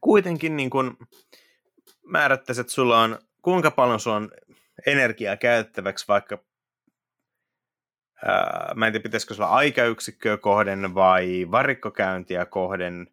[0.00, 0.96] kuitenkin niin kun
[2.06, 4.30] määrättäisiin, että sulla on, kuinka paljon sulla on
[4.86, 6.38] energiaa käyttäväksi vaikka
[8.24, 13.06] ää, mä en tiedä, pitäisikö sulla aikayksikköä kohden vai varikkokäyntiä kohden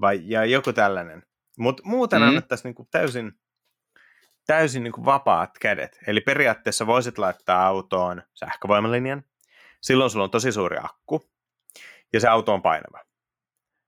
[0.00, 1.22] vai ja joku tällainen.
[1.58, 2.28] Mutta muuten mm.
[2.28, 3.32] annettaisiin niinku täysin,
[4.46, 5.98] täysin niinku vapaat kädet.
[6.06, 9.24] Eli periaatteessa voisit laittaa autoon sähkövoimalinjan.
[9.80, 11.30] Silloin sulla on tosi suuri akku
[12.12, 13.04] ja se auto on painava.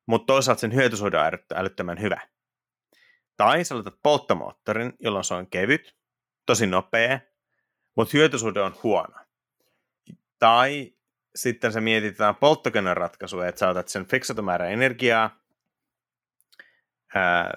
[0.07, 2.21] Mutta toisaalta sen hyötysuhde on älyttömän hyvä.
[3.37, 5.97] Tai sä laitat polttomoottorin, jolloin se on kevyt,
[6.47, 7.21] tosi nopea,
[7.97, 9.15] mutta hyötysuhde on huono.
[10.39, 10.93] Tai
[11.35, 15.46] sitten se mietitään polttokoneen ratkaisua, että sä otat sen fiksatun määrän energiaa,
[17.17, 17.55] ää,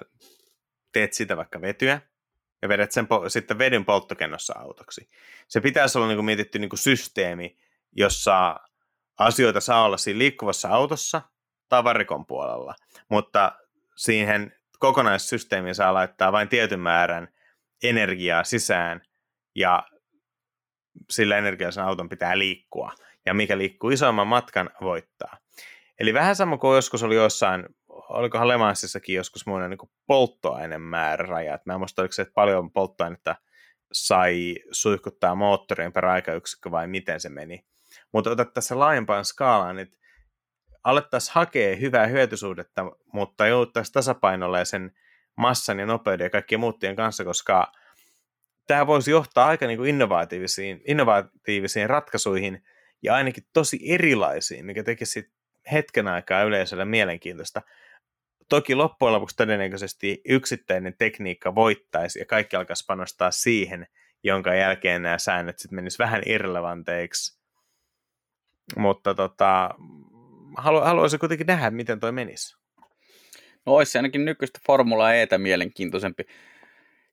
[0.92, 2.00] teet sitä vaikka vetyä,
[2.62, 5.10] ja vedät sen po- sitten vedyn polttokennossa autoksi.
[5.48, 7.56] Se pitäisi olla niin kuin mietitty niin kuin systeemi,
[7.92, 8.60] jossa
[9.18, 11.22] asioita saa olla siinä liikkuvassa autossa
[11.68, 12.74] tai varikon puolella,
[13.08, 13.52] mutta
[13.96, 17.28] siihen kokonaissysteemiin saa laittaa vain tietyn määrän
[17.82, 19.00] energiaa sisään,
[19.54, 19.82] ja
[21.10, 22.92] sillä energialla sen auton pitää liikkua.
[23.26, 25.38] Ja mikä liikkuu isomman matkan, voittaa.
[25.98, 27.66] Eli vähän sama kuin joskus oli jossain,
[28.10, 31.58] olikohan Lemansissakin joskus muinen niin polttoaineen määräraja.
[31.64, 33.36] Mä en muista, oliko se, että paljon polttoainetta
[33.92, 37.64] sai suihkuttaa moottorin per aikayksikkö vai miten se meni.
[38.12, 39.98] Mutta otat tässä laajempaan skaalaan, että
[40.84, 44.92] alettaisiin hakea hyvää hyötysuhdetta, mutta jouduttaisiin tasapainolle sen
[45.36, 47.72] massan ja nopeuden ja kaikkien muuttien kanssa, koska
[48.66, 52.64] tämä voisi johtaa aika niin kuin innovatiivisiin, innovatiivisiin ratkaisuihin
[53.02, 55.32] ja ainakin tosi erilaisiin, mikä tekisi
[55.72, 57.62] hetken aikaa yleisölle mielenkiintoista.
[58.50, 63.86] Toki loppujen lopuksi todennäköisesti yksittäinen tekniikka voittaisi ja kaikki alkaisi panostaa siihen,
[64.22, 67.40] jonka jälkeen nämä säännöt sitten menisivät vähän irrelevanteiksi.
[68.76, 69.70] Mutta tota,
[70.56, 72.56] halu, haluaisin kuitenkin nähdä, miten toi menisi.
[73.66, 76.24] No olisi ainakin nykyistä Formula Etä mielenkiintoisempi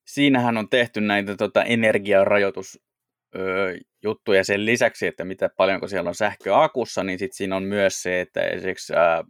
[0.07, 7.03] siinähän on tehty näitä tota, energiarajoitusjuttuja sen lisäksi, että mitä paljonko siellä on sähköä akussa,
[7.03, 9.23] niin sitten siinä on myös se, että esimerkiksi ää,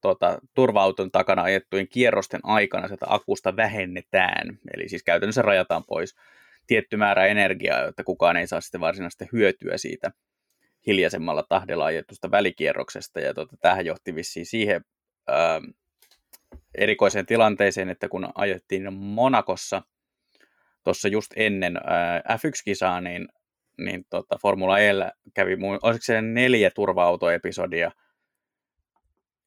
[0.00, 4.58] tota, turva-auton takana ajettujen kierrosten aikana sitä akusta vähennetään.
[4.74, 6.14] Eli siis käytännössä rajataan pois
[6.66, 10.10] tietty määrä energiaa, jotta kukaan ei saa sitten varsinaisesti hyötyä siitä
[10.86, 13.20] hiljaisemmalla tahdella ajetusta välikierroksesta.
[13.20, 14.84] Ja tota, tähän johti vissiin siihen
[15.28, 15.60] ää,
[16.74, 19.82] erikoiseen tilanteeseen, että kun ajettiin Monakossa
[20.84, 21.76] tuossa just ennen
[22.32, 23.28] F1-kisaa, niin,
[23.78, 24.92] niin tota, Formula E
[25.34, 27.90] kävi, olisiko se neljä turva-autoepisodia,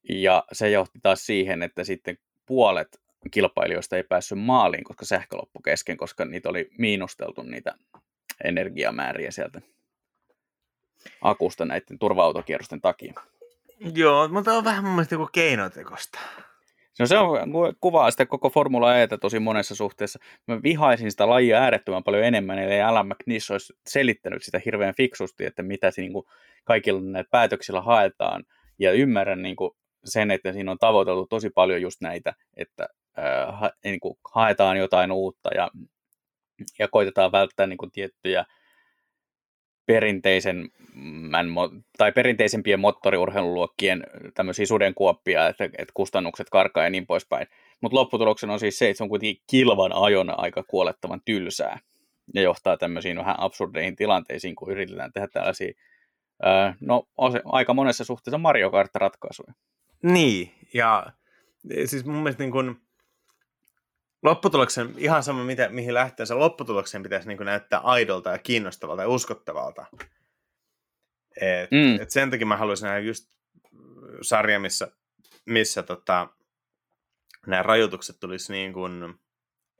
[0.08, 5.60] ja se johti taas siihen, että sitten puolet kilpailijoista ei päässyt maaliin, koska sähkö loppui
[5.64, 7.74] kesken, koska niitä oli miinusteltu niitä
[8.44, 9.60] energiamääriä sieltä
[11.20, 13.14] akusta näiden turva-autokierrosten takia.
[13.94, 16.18] Joo, mutta on vähän mun mielestä joku keinotekosta.
[16.98, 20.18] No se on, kuvaa sitä koko Formula E tosi monessa suhteessa.
[20.46, 25.44] Mä vihaisin sitä lajia äärettömän paljon enemmän, eli Alan McNish olisi selittänyt sitä hirveän fiksusti,
[25.44, 26.26] että mitä se, niin kuin,
[26.64, 28.44] kaikilla näitä päätöksillä haetaan.
[28.78, 29.70] Ja ymmärrän niin kuin,
[30.04, 32.88] sen, että siinä on tavoiteltu tosi paljon just näitä, että
[33.18, 35.70] äh, ha, niin kuin, haetaan jotain uutta ja,
[36.78, 38.44] ja koitetaan välttää niin kuin, tiettyjä
[39.86, 40.68] perinteisen
[41.98, 47.46] tai perinteisempien moottoriurheiluluokkien tämmöisiä sudenkuoppia, että, että kustannukset karkaa ja niin poispäin.
[47.80, 51.78] Mutta lopputuloksena on siis se, että se on kuitenkin kilvan ajon aika kuolettavan tylsää
[52.34, 55.72] ja johtaa tämmöisiin vähän absurdeihin tilanteisiin, kun yritetään tehdä tällaisia,
[56.42, 57.04] ää, no
[57.44, 59.52] aika monessa suhteessa Mario Kart-ratkaisuja.
[60.02, 61.12] Niin, ja
[61.86, 62.82] siis mun mielestä niin kun,
[64.22, 69.08] lopputuloksen, ihan sama mitä, mihin lähtee, se lopputuloksen pitäisi niin näyttää aidolta ja kiinnostavalta ja
[69.08, 69.86] uskottavalta.
[71.40, 72.00] Et, mm.
[72.00, 73.32] et sen takia mä haluaisin nähdä just
[74.22, 74.88] sarja, missä,
[75.46, 76.28] missä tota,
[77.46, 79.14] nämä rajoitukset tulisi niin kuin,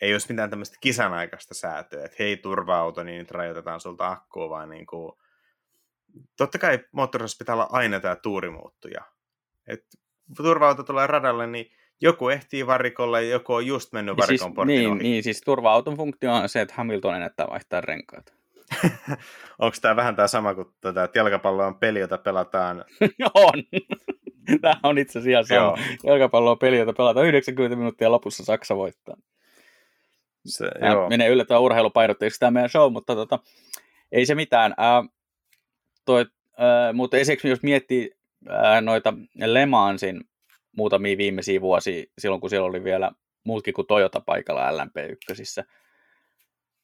[0.00, 4.48] ei olisi mitään tämmöistä kisan aikaista säätöä, että hei turva-auto, niin nyt rajoitetaan sulta akkua,
[4.48, 5.12] vaan niin kuin,
[6.36, 9.04] totta kai moottorissa pitää olla aina tämä tuurimuuttuja.
[9.66, 9.86] Et
[10.36, 11.70] turva-auto tulee radalle, niin
[12.00, 15.02] joku ehtii varikolle ja joku on just mennyt varikon siis, portin niin, ohi.
[15.02, 18.34] Niin, siis turva-auton funktio on se, että Hamilton ennättää vaihtaa renkaat.
[19.58, 22.84] Onko tämä vähän tämä sama kuin tuota, että jalkapallo on peli, jota pelataan?
[23.34, 23.62] on.
[24.60, 25.76] Tämä on itse asiassa sama.
[26.04, 29.16] Jalkapallo on peli, jota pelataan 90 minuuttia lopussa Saksa voittaa.
[30.46, 31.08] Se, tämä joo.
[31.08, 33.38] menee yllättävän urheilupainotteeksi tämä meidän show, mutta tota,
[34.12, 34.74] ei se mitään.
[34.76, 35.04] Ää,
[36.04, 36.26] toi,
[36.58, 38.10] ää, mutta esimerkiksi jos miettii
[38.48, 40.20] ää, noita Le Mansin
[40.76, 43.12] muutamia viimeisiä vuosia, silloin kun siellä oli vielä
[43.44, 45.64] muutkin kuin Toyota paikalla LMP1,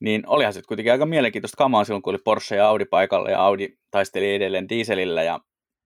[0.00, 3.40] Niin olihan se kuitenkin aika mielenkiintoista kamaa silloin, kun oli Porsche ja Audi paikalla ja
[3.40, 5.40] Audi taisteli edelleen dieselillä ja,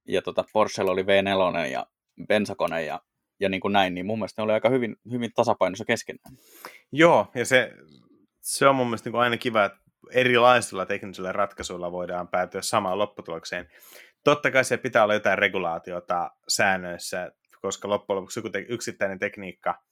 [0.08, 1.86] ja tota Porschella oli V4 ja
[2.26, 3.00] bensakone ja,
[3.40, 6.36] ja niin kuin näin, niin mun mielestä ne oli aika hyvin, hyvin tasapainossa keskenään.
[6.92, 7.72] Joo, ja se,
[8.40, 9.78] se on mun mielestä niin kuin aina kiva, että
[10.10, 13.68] erilaisilla teknisillä ratkaisuilla voidaan päätyä samaan lopputulokseen.
[14.24, 19.82] Totta kai se pitää olla jotain regulaatiota säännöissä, koska loppujen lopuksi yksittäinen tekniikka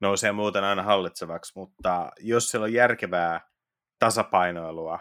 [0.00, 3.48] nousee muuten aina hallitsevaksi, mutta jos siellä on järkevää
[3.98, 4.98] tasapainoilua,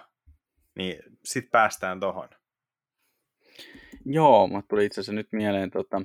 [0.76, 2.30] niin sitten päästään tohon.
[4.06, 6.02] Joo, mutta tuli itse asiassa nyt mieleen tota,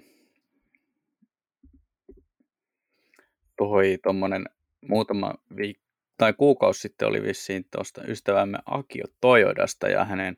[3.57, 4.45] toi tommonen
[4.89, 5.87] muutama viikko
[6.17, 10.37] tai kuukausi sitten oli vissiin tuosta ystävämme Akio Toyodasta ja hänen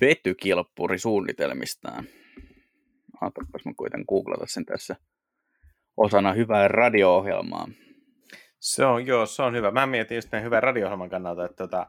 [0.00, 2.04] vetykilppurisuunnitelmistaan.
[3.20, 4.96] Ajatellaanpas mä kuitenkin googlata sen tässä
[5.96, 7.68] osana hyvää radio-ohjelmaa.
[8.60, 9.70] Se on, joo, se on hyvä.
[9.70, 11.86] Mä mietin just näin hyvän radio-ohjelman kannalta, että tota,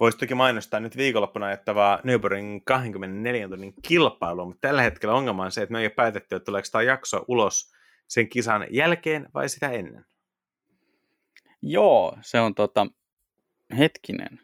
[0.00, 5.52] voisi toki mainostaa nyt viikonloppuna ajattavaa Newburin 24 tunnin kilpailua, mutta tällä hetkellä ongelma on
[5.52, 7.72] se, että me ei ole päätetty, että tuleeko tämä jakso ulos
[8.08, 10.04] sen kisan jälkeen vai sitä ennen.
[11.62, 12.86] Joo, se on tota,
[13.78, 14.40] hetkinen.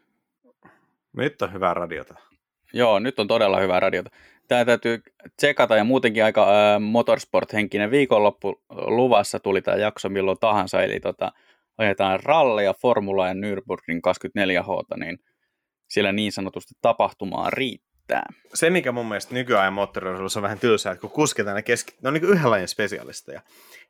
[1.17, 2.28] Nyt on hyvää radiota.
[2.73, 4.09] Joo, nyt on todella hyvää radiota.
[4.47, 5.03] Tämä täytyy
[5.37, 11.31] tsekata ja muutenkin aika äh, motorsport-henkinen viikonloppu luvassa tuli tämä jakso milloin tahansa, eli tota,
[11.77, 15.19] ajetaan ralleja, formula ja Nürburgring 24H, niin
[15.89, 18.25] siellä niin sanotusti tapahtumaa riittää.
[18.53, 21.97] Se, mikä mun mielestä nykyajan moottoriurheilussa on vähän tylsää, että kun kuskit aina keski...
[22.01, 23.41] Ne on niin yhden lajin spesialisteja.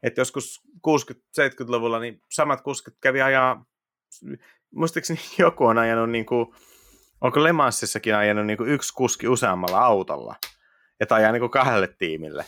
[0.04, 3.66] Että joskus 60-70-luvulla niin samat kuskit kävi ajaa...
[4.76, 6.48] Muistaakseni joku on ajanut niin kuin...
[7.22, 10.36] Onko Lemansissakin ajanut niin kuin yksi kuski useammalla autolla?
[11.00, 12.46] Että ajaa niin kuin kahdelle tiimille.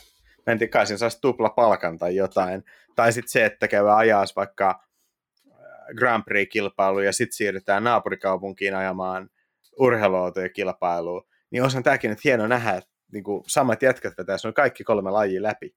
[0.47, 2.63] Mä en tiedä, kai saisi tupla palkan tai jotain.
[2.95, 4.83] Tai sitten se, että käy ajaa vaikka
[5.97, 9.29] Grand Prix-kilpailu ja sitten siirrytään naapurikaupunkiin ajamaan
[9.79, 14.53] urheiluautojen kilpailuun, niin onhan tämäkin nyt hieno nähdä, että niin kuin samat jätkät vetää on
[14.53, 15.75] kaikki kolme lajia läpi.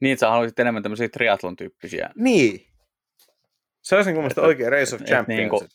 [0.00, 2.10] Niin, että sä haluaisit enemmän tämmöisiä triathlon-tyyppisiä.
[2.14, 2.66] Niin.
[3.82, 5.38] Se olisi niin että, oikein Race of Champions.
[5.38, 5.68] Niin, kuin,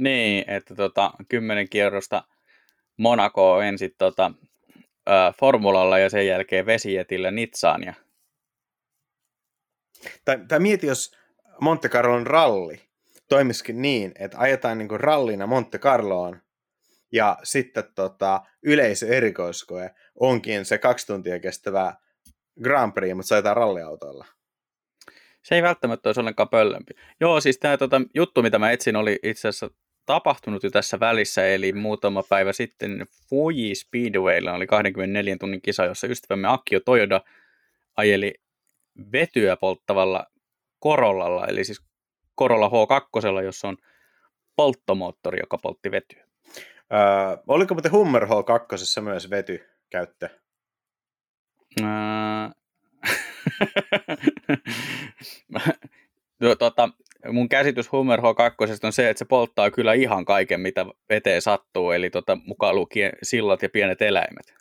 [0.00, 2.24] niin, että tota, kymmenen kierrosta
[2.96, 4.32] Monaco ensin tota,
[5.10, 7.82] äh, formulalla ja sen jälkeen vesijetillä Nitsaan.
[7.82, 7.94] Ja...
[10.24, 11.16] Tai, tai mieti, jos
[11.60, 12.80] Monte Carlon ralli
[13.28, 16.42] toimisikin niin, että ajetaan niin kuin rallina Monte Carloon
[17.12, 19.90] ja sitten tota, yleisö erikoiskoe
[20.20, 21.94] onkin se kaksi tuntia kestävä
[22.62, 24.26] Grand Prix, mutta se ajetaan ralliautoilla.
[25.42, 26.92] Se ei välttämättä olisi ollenkaan pöllempi.
[27.20, 29.70] Joo, siis tämä tota, juttu, mitä mä etsin, oli itse asiassa
[30.06, 36.06] tapahtunut jo tässä välissä, eli muutama päivä sitten Fuji Speedwaylla oli 24 tunnin kisa, jossa
[36.06, 37.20] ystävämme Akio Toyoda
[37.96, 38.34] ajeli
[39.12, 40.26] vetyä polttavalla
[40.78, 41.82] Korollalla, eli siis
[42.34, 43.76] Korolla H2, jossa on
[44.56, 46.24] polttomoottori, joka poltti vetyä.
[46.92, 46.98] Öö,
[47.46, 50.28] oliko muuten Hummer H2 myös vetykäyttö?
[51.80, 51.86] Öö...
[56.40, 56.88] no, tota,
[57.32, 61.90] mun käsitys Hummer H2 on se, että se polttaa kyllä ihan kaiken, mitä veteen sattuu,
[61.90, 64.54] eli tota, mukaan lukien sillat ja pienet eläimet.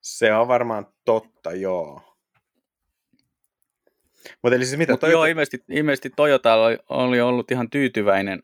[0.00, 2.16] Se on varmaan totta, joo.
[4.42, 4.92] Mutta eli siis mitä?
[4.92, 5.16] Mutta Toyota...
[5.16, 8.42] joo, ilmeisesti, ilmeisesti Toyota oli, oli ollut ihan tyytyväinen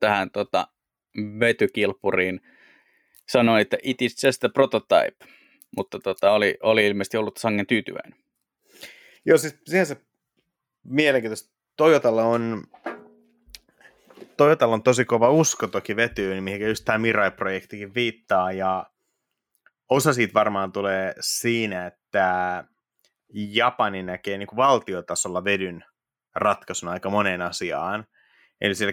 [0.00, 0.66] tähän tota,
[1.40, 2.40] vetykilppuriin.
[3.28, 5.26] Sanoi, että it is just a prototype,
[5.76, 8.18] mutta tota, oli, oli ilmeisesti ollut sangen tyytyväinen.
[9.26, 9.96] Joo, siis siihen se
[10.84, 11.53] mielenkiintoista.
[11.76, 12.62] Toyotalla on,
[14.36, 18.86] Toyotalla on tosi kova usko toki vetyyn, mihin just tämä Mirai-projektikin viittaa, ja
[19.88, 22.64] osa siitä varmaan tulee siinä, että
[23.34, 25.84] Japani näkee niin kuin valtiotasolla vedyn
[26.34, 28.06] ratkaisun aika moneen asiaan.
[28.60, 28.92] Eli siellä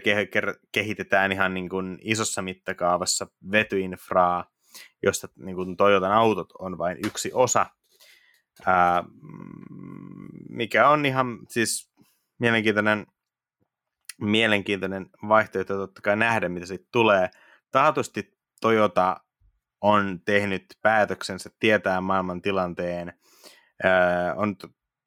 [0.71, 4.45] kehitetään ihan niin kuin isossa mittakaavassa vetyinfraa,
[5.03, 7.65] josta niin kuin Toyotan autot on vain yksi osa,
[8.65, 9.03] ää,
[10.49, 11.90] mikä on ihan siis
[12.41, 13.07] mielenkiintoinen,
[14.21, 17.29] mielenkiintoinen vaihtoehto totta kai nähdä, mitä siitä tulee.
[17.71, 19.17] Taatusti Toyota
[19.81, 23.13] on tehnyt päätöksensä, tietää maailman tilanteen,
[24.35, 24.55] on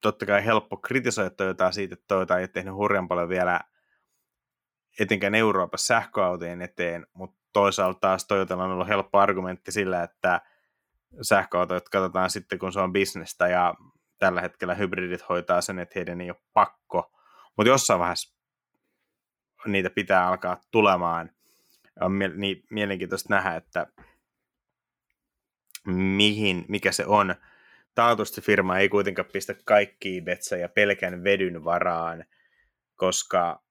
[0.00, 3.60] totta kai helppo kritisoida Toyotaa siitä, että Toyota ei tehnyt hurjan paljon vielä
[5.00, 10.40] etenkään Euroopassa sähköautojen eteen, mutta toisaalta taas Toyotalla on ollut helppo argumentti sillä, että
[11.22, 13.74] sähköautoja katsotaan sitten, kun se on bisnestä ja
[14.18, 17.13] tällä hetkellä hybridit hoitaa sen, että heidän ei ole pakko,
[17.56, 18.34] mutta jossain vaiheessa
[19.66, 21.30] niitä pitää alkaa tulemaan.
[22.00, 22.12] On
[22.70, 23.86] mielenkiintoista nähdä, että
[25.86, 27.34] mihin, mikä se on
[27.94, 32.24] taatusti firma ei kuitenkaan pistä kaikkia betsejä pelkän vedyn varaan,
[32.94, 33.64] koska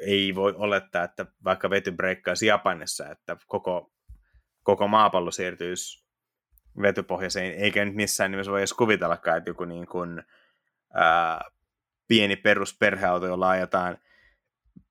[0.00, 3.92] ei voi olettaa, että vaikka vety breikkaisi Japanissa, että koko,
[4.62, 6.06] koko maapallo siirtyisi
[6.82, 10.22] vetypohjaiseen, eikä nyt missään nimessä voi edes kuvitellakaan, että joku niin kuin,
[10.94, 11.40] ää,
[12.08, 13.98] pieni perusperheauto, jolla ajetaan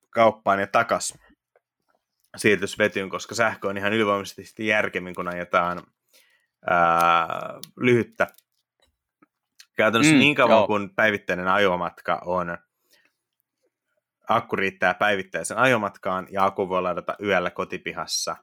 [0.09, 1.17] kauppaan ja takas
[2.37, 5.83] siirtyisi vetyyn, koska sähkö on ihan ylivoimaisesti järkemmin, kun ajetaan
[6.69, 7.27] ää,
[7.77, 8.27] lyhyttä.
[9.77, 10.67] Käytännössä mm, niin kauan, joo.
[10.67, 12.57] kun päivittäinen ajomatka on,
[14.29, 18.35] akku riittää päivittäisen ajomatkaan ja akku voi ladata yöllä kotipihassa,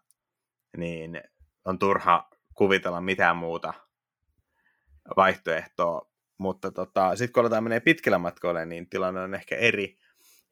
[0.76, 1.22] niin
[1.64, 3.74] on turha kuvitella mitään muuta
[5.16, 6.11] vaihtoehtoa.
[6.42, 9.98] Mutta tota, sitten kun aletaan menee pitkillä matkoille, niin tilanne on ehkä eri.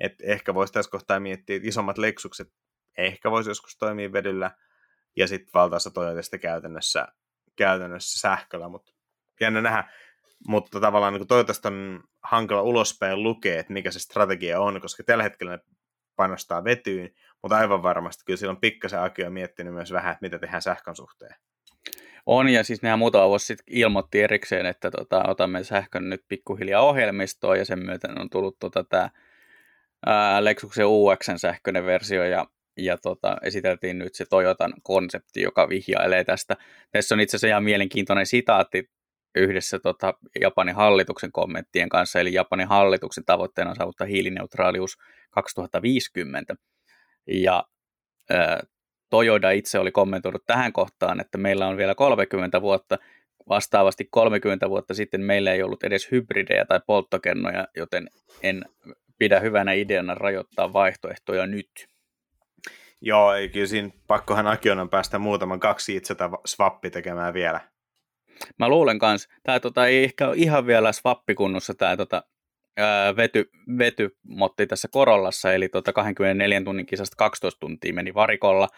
[0.01, 2.49] Et ehkä voisi tässä kohtaa miettiä, että isommat leksukset
[2.99, 4.51] ehkä voisi joskus toimia vedyllä,
[5.17, 7.09] ja sitten valtaosa Toyotasta käytännössä,
[7.57, 8.93] käytännössä sähköllä, mutta
[9.41, 9.93] jännä nähdä.
[10.49, 15.23] Mutta tavallaan niin Toyotasta on hankala ulospäin lukea, että mikä se strategia on, koska tällä
[15.23, 15.63] hetkellä ne
[16.17, 17.11] panostaa vetyyn,
[17.43, 20.97] mutta aivan varmasti kyllä silloin pikkasen Aki on miettinyt myös vähän, että mitä tehdään sähkön
[20.97, 21.35] suhteen.
[22.27, 26.83] On, ja siis nehän muutama vuosi sitten ilmoitti erikseen, että tota, otamme sähkön nyt pikkuhiljaa
[26.83, 29.11] ohjelmistoon, ja sen myötä on tullut tota, tämä
[30.41, 32.47] Lexuksen UXn sähköinen versio, ja,
[32.77, 36.57] ja tota, esiteltiin nyt se Toyotan konsepti, joka vihjailee tästä.
[36.91, 38.91] Tässä on itse asiassa ihan mielenkiintoinen sitaatti
[39.35, 44.99] yhdessä tota, Japanin hallituksen kommenttien kanssa, eli Japanin hallituksen tavoitteena on saavuttaa hiilineutraalius
[45.31, 46.55] 2050.
[47.27, 47.65] Ja
[49.11, 52.99] Toyoda itse oli kommentoinut tähän kohtaan, että meillä on vielä 30 vuotta,
[53.49, 58.09] vastaavasti 30 vuotta sitten meillä ei ollut edes hybridejä tai polttokennoja, joten
[58.43, 58.65] en
[59.19, 61.89] pidä hyvänä ideana rajoittaa vaihtoehtoja nyt.
[63.01, 66.15] Joo, ei kyllä siinä pakkohan Akionan päästä muutaman kaksi itse
[66.47, 67.61] swappi tekemään vielä.
[68.59, 72.23] Mä luulen kanssa, tämä tota, ei ehkä ole ihan vielä swappikunnossa tämä tota,
[73.17, 78.69] vety, vetymotti tässä Korollassa, eli tota 24 tunnin kisasta 12 tuntia meni varikolla,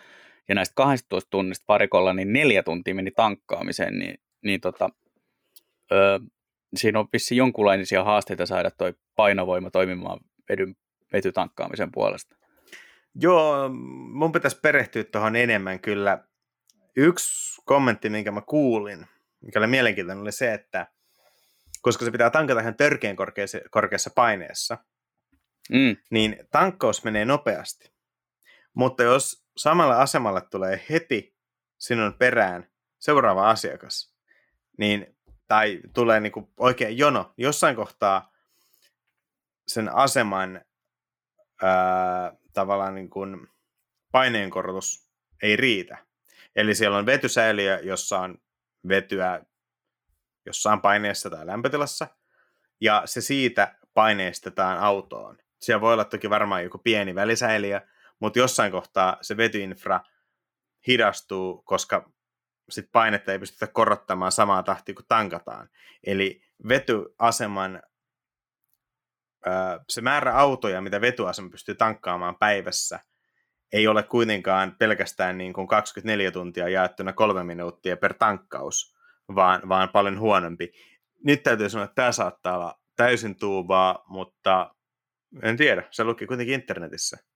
[0.49, 4.91] ja näistä 12 tunnista varikolla niin neljä tuntia meni tankkaamiseen, niin, niin tota,
[5.93, 6.21] ö,
[6.77, 10.77] siinä on vissiin jonkunlaisia haasteita saada toi painovoima toimimaan vedyn,
[11.13, 12.37] vetytankkaamisen puolesta.
[13.15, 13.69] Joo,
[14.13, 16.25] mun pitäisi perehtyä tuohon enemmän kyllä.
[16.97, 19.07] Yksi kommentti, minkä mä kuulin,
[19.41, 20.87] mikä oli mielenkiintoinen, oli se, että
[21.83, 24.79] koska se pitää tankata ihan törkeän korkeassa, korkeassa paineessa,
[25.71, 25.97] mm.
[26.11, 27.92] niin tankkaus menee nopeasti.
[28.75, 31.37] Mutta jos samalla asemalle tulee heti
[31.79, 34.15] sinun perään seuraava asiakas,
[34.79, 35.17] niin,
[35.49, 38.33] tai tulee niin kuin oikein jono, jossain kohtaa
[39.69, 40.65] sen aseman
[41.63, 43.49] ää, tavallaan niin kuin
[44.13, 45.11] paineenkorotus
[45.43, 45.99] ei riitä.
[46.57, 48.39] Eli siellä on vetysäiliö, jossa on
[48.89, 49.45] vetyä
[50.47, 52.07] jossain paineessa tai lämpötilassa,
[52.81, 55.39] ja se siitä paineistetaan autoon.
[55.61, 57.81] Siellä voi olla toki varmaan joku pieni välisäiliö,
[58.23, 60.01] mutta jossain kohtaa se vetyinfra
[60.87, 62.13] hidastuu, koska
[62.71, 65.69] sit painetta ei pystytä korottamaan samaa tahtia kuin tankataan.
[66.07, 67.83] Eli vetyaseman
[69.89, 73.01] se määrä autoja, mitä vetyasema pystyy tankkaamaan päivässä,
[73.73, 78.97] ei ole kuitenkaan pelkästään niin kuin 24 tuntia jaettuna kolme minuuttia per tankkaus,
[79.35, 80.73] vaan, vaan paljon huonompi.
[81.25, 84.75] Nyt täytyy sanoa, että tämä saattaa olla täysin tuubaa, mutta
[85.43, 87.32] en tiedä, se luki kuitenkin internetissä.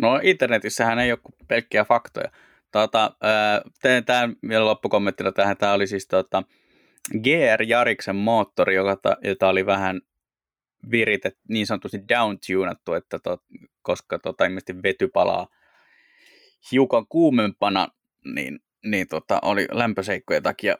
[0.00, 1.18] No internetissähän ei ole
[1.48, 2.30] pelkkiä faktoja.
[2.72, 3.16] Tota,
[3.82, 5.56] teen tämän vielä loppukommenttina tähän.
[5.56, 6.42] Tämä oli siis tota,
[7.22, 10.00] GR Jariksen moottori, joka, jota oli vähän
[10.90, 13.42] viritet, niin sanotusti downtunattu, että tot,
[13.82, 15.46] koska tota, ilmeisesti vety palaa
[16.72, 17.88] hiukan kuumempana,
[18.24, 20.76] niin, niin tota, oli lämpöseikkojen takia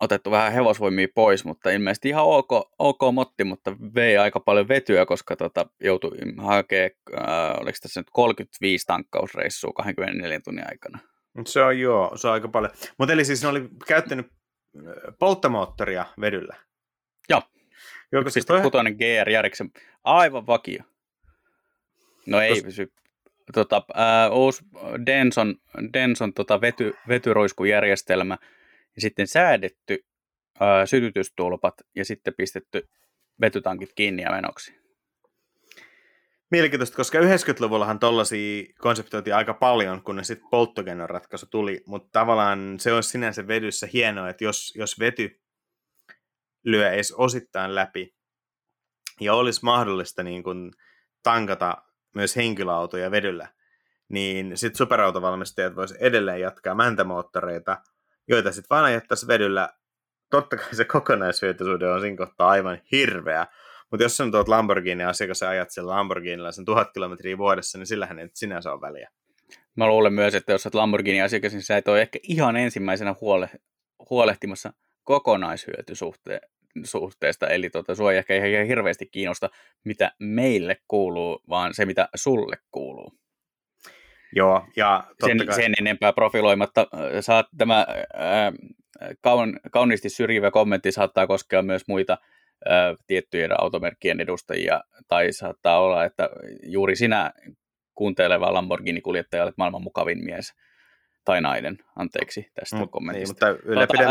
[0.00, 5.06] otettu vähän hevosvoimia pois, mutta ilmeisesti ihan ok, ok motti, mutta vei aika paljon vetyä,
[5.06, 10.98] koska tota, joutui hakemaan, äh, oliko tässä nyt 35 tankkausreissua 24 tunnin aikana.
[11.46, 12.72] Se on joo, se on aika paljon.
[12.98, 14.82] Mutta eli siis ne oli käyttänyt äh,
[15.18, 16.56] polttomoottoria vedyllä?
[17.28, 17.42] Joo.
[18.12, 18.60] Joka siis toi...
[18.98, 19.70] GR Järiksen,
[20.04, 20.82] aivan vakio.
[22.26, 22.64] No ei Tos...
[22.64, 22.92] pysy.
[23.54, 24.64] Tota, äh, uusi
[25.06, 25.54] Denson,
[25.92, 28.38] Denson tota vety, vetyroiskujärjestelmä,
[28.96, 30.06] ja sitten säädetty
[30.60, 32.88] ää, sytytystulpat ja sitten pistetty
[33.40, 34.80] vetytankit kiinni ja menoksi.
[36.50, 42.80] Mielenkiintoista, koska 90-luvullahan tollaisia konseptoitiin aika paljon, kun ne sitten polttogennon ratkaisu tuli, mutta tavallaan
[42.80, 45.40] se olisi sinänsä vedyssä hienoa, että jos, jos vety
[46.64, 48.14] lyö edes osittain läpi
[49.20, 50.72] ja olisi mahdollista niin kun
[51.22, 51.82] tankata
[52.14, 53.48] myös henkilöautoja vedyllä,
[54.08, 57.76] niin sitten superautovalmistajat voisivat edelleen jatkaa mäntämoottoreita–
[58.30, 59.68] joita sitten vaan ajettaisiin vedyllä.
[60.30, 63.46] Totta kai se kokonaishyötysuhde on siinä kohtaa aivan hirveä,
[63.90, 67.86] Mutta jos sä nyt oot Lamborghini-asiakas ja ajat sillä Lamborghinilla sen tuhat kilometriä vuodessa, niin
[67.86, 69.10] sillähän ei sinänsä ole väliä.
[69.76, 73.50] Mä luulen myös, että jos olet Lamborghini-asiakas, niin sä et ole ehkä ihan ensimmäisenä huole,
[74.10, 74.72] huolehtimassa
[75.04, 77.48] kokonaishyötysuhteesta.
[77.48, 79.50] Eli tota, sua ei ehkä ihan hirveästi kiinnosta,
[79.84, 83.19] mitä meille kuuluu, vaan se, mitä sulle kuuluu.
[84.36, 85.54] Joo, ja sen, kai...
[85.54, 86.86] sen enempää profiloimatta.
[87.20, 88.52] Saat tämä ää,
[89.20, 92.18] kaun, kauniisti syrjivä kommentti saattaa koskea myös muita
[92.68, 96.30] ää, tiettyjen automerkkien edustajia, tai saattaa olla, että
[96.62, 97.32] juuri sinä
[97.94, 100.54] kuunteleva Lamborghini-kuljettaja olet maailman mukavin mies
[101.24, 103.46] tai nainen, anteeksi tästä mm, kommentista.
[103.46, 104.08] Niin, mutta ylläpidä...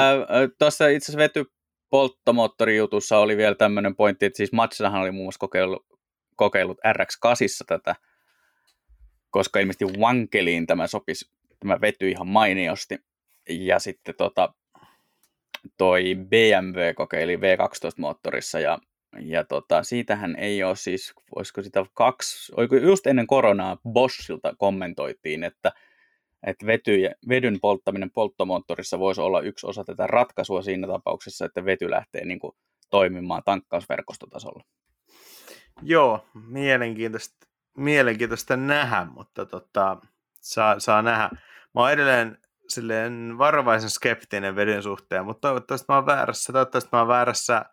[0.60, 1.46] Tuossa itse asiassa vety
[1.90, 5.86] polttomoottorijutussa oli vielä tämmöinen pointti, että siis Mazdahan oli muun muassa kokeillut,
[6.36, 7.96] kokeillut RX-8 tätä,
[9.30, 12.98] koska ilmeisesti Wankeliin tämä sopisi, tämä vety ihan mainiosti.
[13.50, 14.54] Ja sitten tota,
[15.78, 18.78] toi BMW kokeili V12-moottorissa ja,
[19.20, 25.44] ja tota, siitähän ei ole siis, voisiko sitä kaksi, oiko just ennen koronaa Boschilta kommentoitiin,
[25.44, 25.72] että,
[26.48, 26.92] että vety,
[27.30, 32.40] vedyn polttaminen polttomoottorissa voisi olla yksi osa tätä ratkaisua siinä tapauksessa, että vety lähtee niin
[32.40, 32.54] kuin,
[32.90, 34.64] toimimaan tankkausverkostotasolla.
[35.82, 39.98] Joo, mielenkiintoista, mielenkiintoista nähdä, mutta tota,
[40.42, 41.30] saa, saa nähdä.
[41.76, 42.38] Mä oon edelleen
[42.70, 46.54] silleen varovaisen skeptinen vedyn suhteen, mutta toivottavasti mä oon väärässä.
[46.54, 47.66] Toivottavasti mä oon väärässä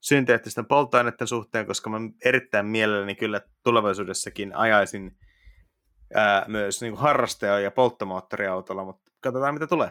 [0.00, 5.16] synteettisten polttoaineiden suhteen, koska mä erittäin mielelläni kyllä tulevaisuudessakin ajaisin
[6.14, 9.90] ää, myös niin harrastaja- ja polttomoottoriautolla, mutta katsotaan mitä tulee.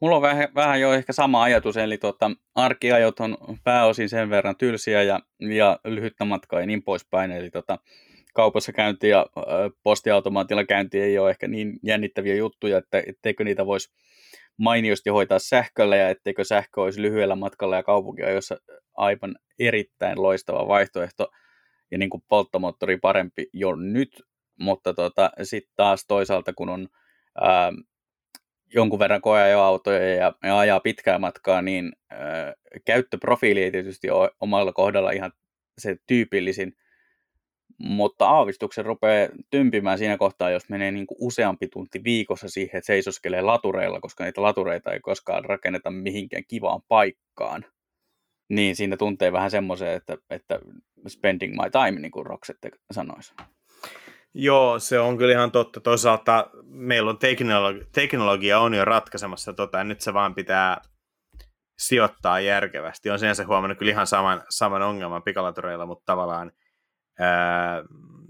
[0.00, 4.56] Mulla on vähän, vähän jo ehkä sama ajatus, eli tuota, arkiajot on pääosin sen verran
[4.56, 7.78] tylsiä ja, ja lyhyttä matkaa ja niin poispäin, eli tuota,
[8.34, 9.26] kaupassa käynti ja
[9.82, 13.94] postiautomaatilla käynti ei ole ehkä niin jännittäviä juttuja, että etteikö niitä voisi
[14.56, 18.56] mainiosti hoitaa sähköllä ja etteikö sähkö olisi lyhyellä matkalla ja kaupunkia, jossa
[18.96, 21.28] aivan erittäin loistava vaihtoehto
[21.90, 24.22] ja niin kuin polttomoottori parempi jo nyt,
[24.58, 26.88] mutta tota, sitten taas toisaalta kun on
[27.40, 27.72] ää,
[28.74, 32.54] jonkun verran koeajoautoja ja, ja ajaa pitkää matkaa, niin ää,
[32.84, 35.32] käyttöprofiili ei tietysti ole omalla kohdalla ihan
[35.78, 36.76] se tyypillisin,
[37.78, 42.86] mutta aavistuksen rupeaa tympimään siinä kohtaa, jos menee niin kuin useampi tunti viikossa siihen, että
[42.86, 47.64] seisoskelee latureilla, koska niitä latureita ei koskaan rakenneta mihinkään kivaan paikkaan.
[48.48, 50.58] Niin siinä tuntee vähän semmoisen, että, että
[51.08, 53.34] spending my time, niin kuin Roksette sanoisi.
[54.34, 55.80] Joo, se on kyllä ihan totta.
[55.80, 60.80] Toisaalta meillä on teknologi- teknologia on jo ratkaisemassa tota, ja nyt se vaan pitää
[61.78, 63.10] sijoittaa järkevästi.
[63.10, 66.52] On sinänsä huomannut kyllä ihan saman, saman ongelman pikalatureilla, mutta tavallaan–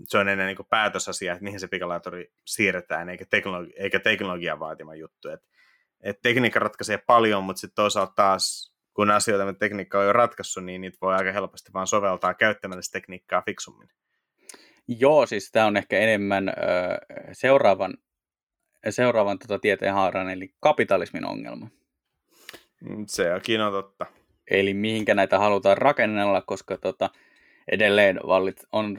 [0.09, 4.95] se on ennen niin päätösasia, että mihin se pikalaattori siirretään, eikä, teknologi- eikä teknologian vaatima
[4.95, 5.28] juttu.
[5.28, 5.41] Et,
[6.01, 10.64] et tekniikka ratkaisee paljon, mutta sitten toisaalta taas, kun asioita me tekniikka on jo ratkaissut,
[10.64, 13.89] niin niitä voi aika helposti vaan soveltaa käyttämällä sitä tekniikkaa fiksummin.
[14.89, 16.53] Joo, siis tämä on ehkä enemmän ö,
[17.32, 17.95] seuraavan,
[18.91, 21.68] seuraavan tota tieteenhaaran, eli kapitalismin ongelma.
[22.80, 24.07] Mm, Sekin on totta.
[24.51, 27.11] Eli mihinkä näitä halutaan rakennella, koska tota,
[27.73, 28.99] edelleen vallit, on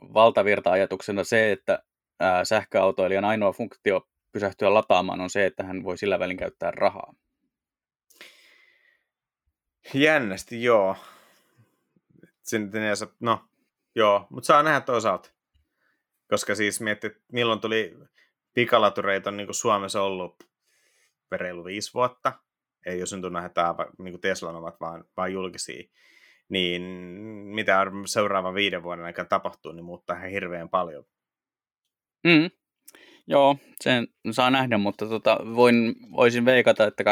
[0.00, 1.82] valtavirta-ajatuksena se, että
[2.20, 7.14] ää, sähköautoilijan ainoa funktio pysähtyä lataamaan on se, että hän voi sillä välin käyttää rahaa.
[9.94, 10.96] Jännästi, joo.
[13.20, 13.44] No,
[13.94, 15.30] joo, mutta saa nähdä toisaalta.
[16.28, 17.94] Koska siis miettii, että milloin tuli
[18.54, 20.48] pikalatureita on niin Suomessa ollut
[21.32, 22.32] reilu viisi vuotta.
[22.86, 25.88] Ei jos nyt nähdään niin Teslan omat, vaan, vaan julkisia
[26.52, 26.82] niin
[27.54, 31.04] mitä seuraavan viiden vuoden aikana tapahtuu, niin muuttaa ihan hirveän paljon.
[32.24, 32.50] Mm.
[33.26, 37.04] Joo, sen saa nähdä, mutta tota, voin, voisin veikata, että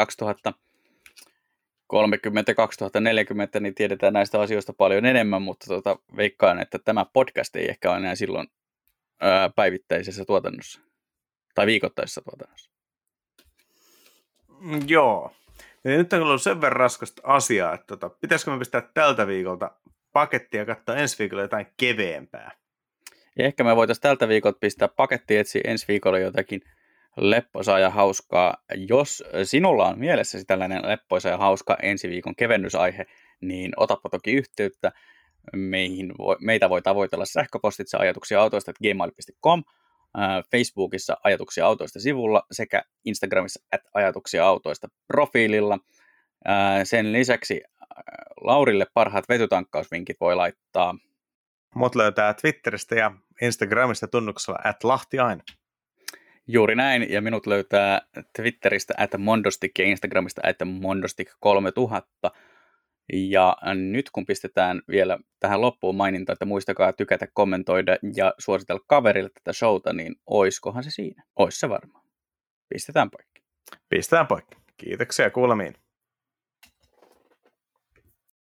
[1.93, 7.89] 2030-2040 niin tiedetään näistä asioista paljon enemmän, mutta tota, veikkaan, että tämä podcast ei ehkä
[7.89, 8.47] ole enää silloin
[9.21, 10.81] ää, päivittäisessä tuotannossa
[11.55, 12.71] tai viikoittaisessa tuotannossa.
[14.59, 15.31] Mm, joo,
[15.83, 19.71] ja nyt on ollut sen verran raskasta asiaa, että tota, pitäisikö me pistää tältä viikolta
[20.13, 22.51] pakettia ja katsoa ensi viikolla jotain keveempää.
[23.37, 26.61] Ja ehkä me voitaisiin tältä viikolta pistää paketti etsiä ensi viikolla jotakin
[27.17, 28.57] lepposaa ja hauskaa.
[28.89, 33.05] Jos sinulla on mielessäsi tällainen leppoisa ja hauska ensi viikon kevennysaihe,
[33.41, 34.91] niin otapa toki yhteyttä.
[35.53, 39.63] Meihin meitä voi tavoitella sähköpostitse ajatuksia autoista gmail.com,
[40.51, 45.79] Facebookissa ajatuksia autoista sivulla sekä Instagramissa at ajatuksia autoista profiililla.
[46.83, 47.61] Sen lisäksi
[48.41, 50.95] Laurille parhaat vetytankkausvinkit voi laittaa.
[51.75, 55.43] Mut löytää Twitteristä ja Instagramista tunnuksella at Lahti aina.
[56.47, 58.01] Juuri näin, ja minut löytää
[58.35, 62.31] Twitteristä at Mondostik ja Instagramista at Mondostik3000.
[63.13, 63.57] Ja
[63.91, 69.53] nyt kun pistetään vielä tähän loppuun maininta, että muistakaa tykätä, kommentoida ja suositella kaverille tätä
[69.53, 71.23] showta, niin oiskohan se siinä?
[71.35, 72.05] Ois se varmaan.
[72.69, 73.41] Pistetään poikki.
[73.89, 74.57] Pistetään poikki.
[74.77, 75.73] Kiitoksia kuulemiin.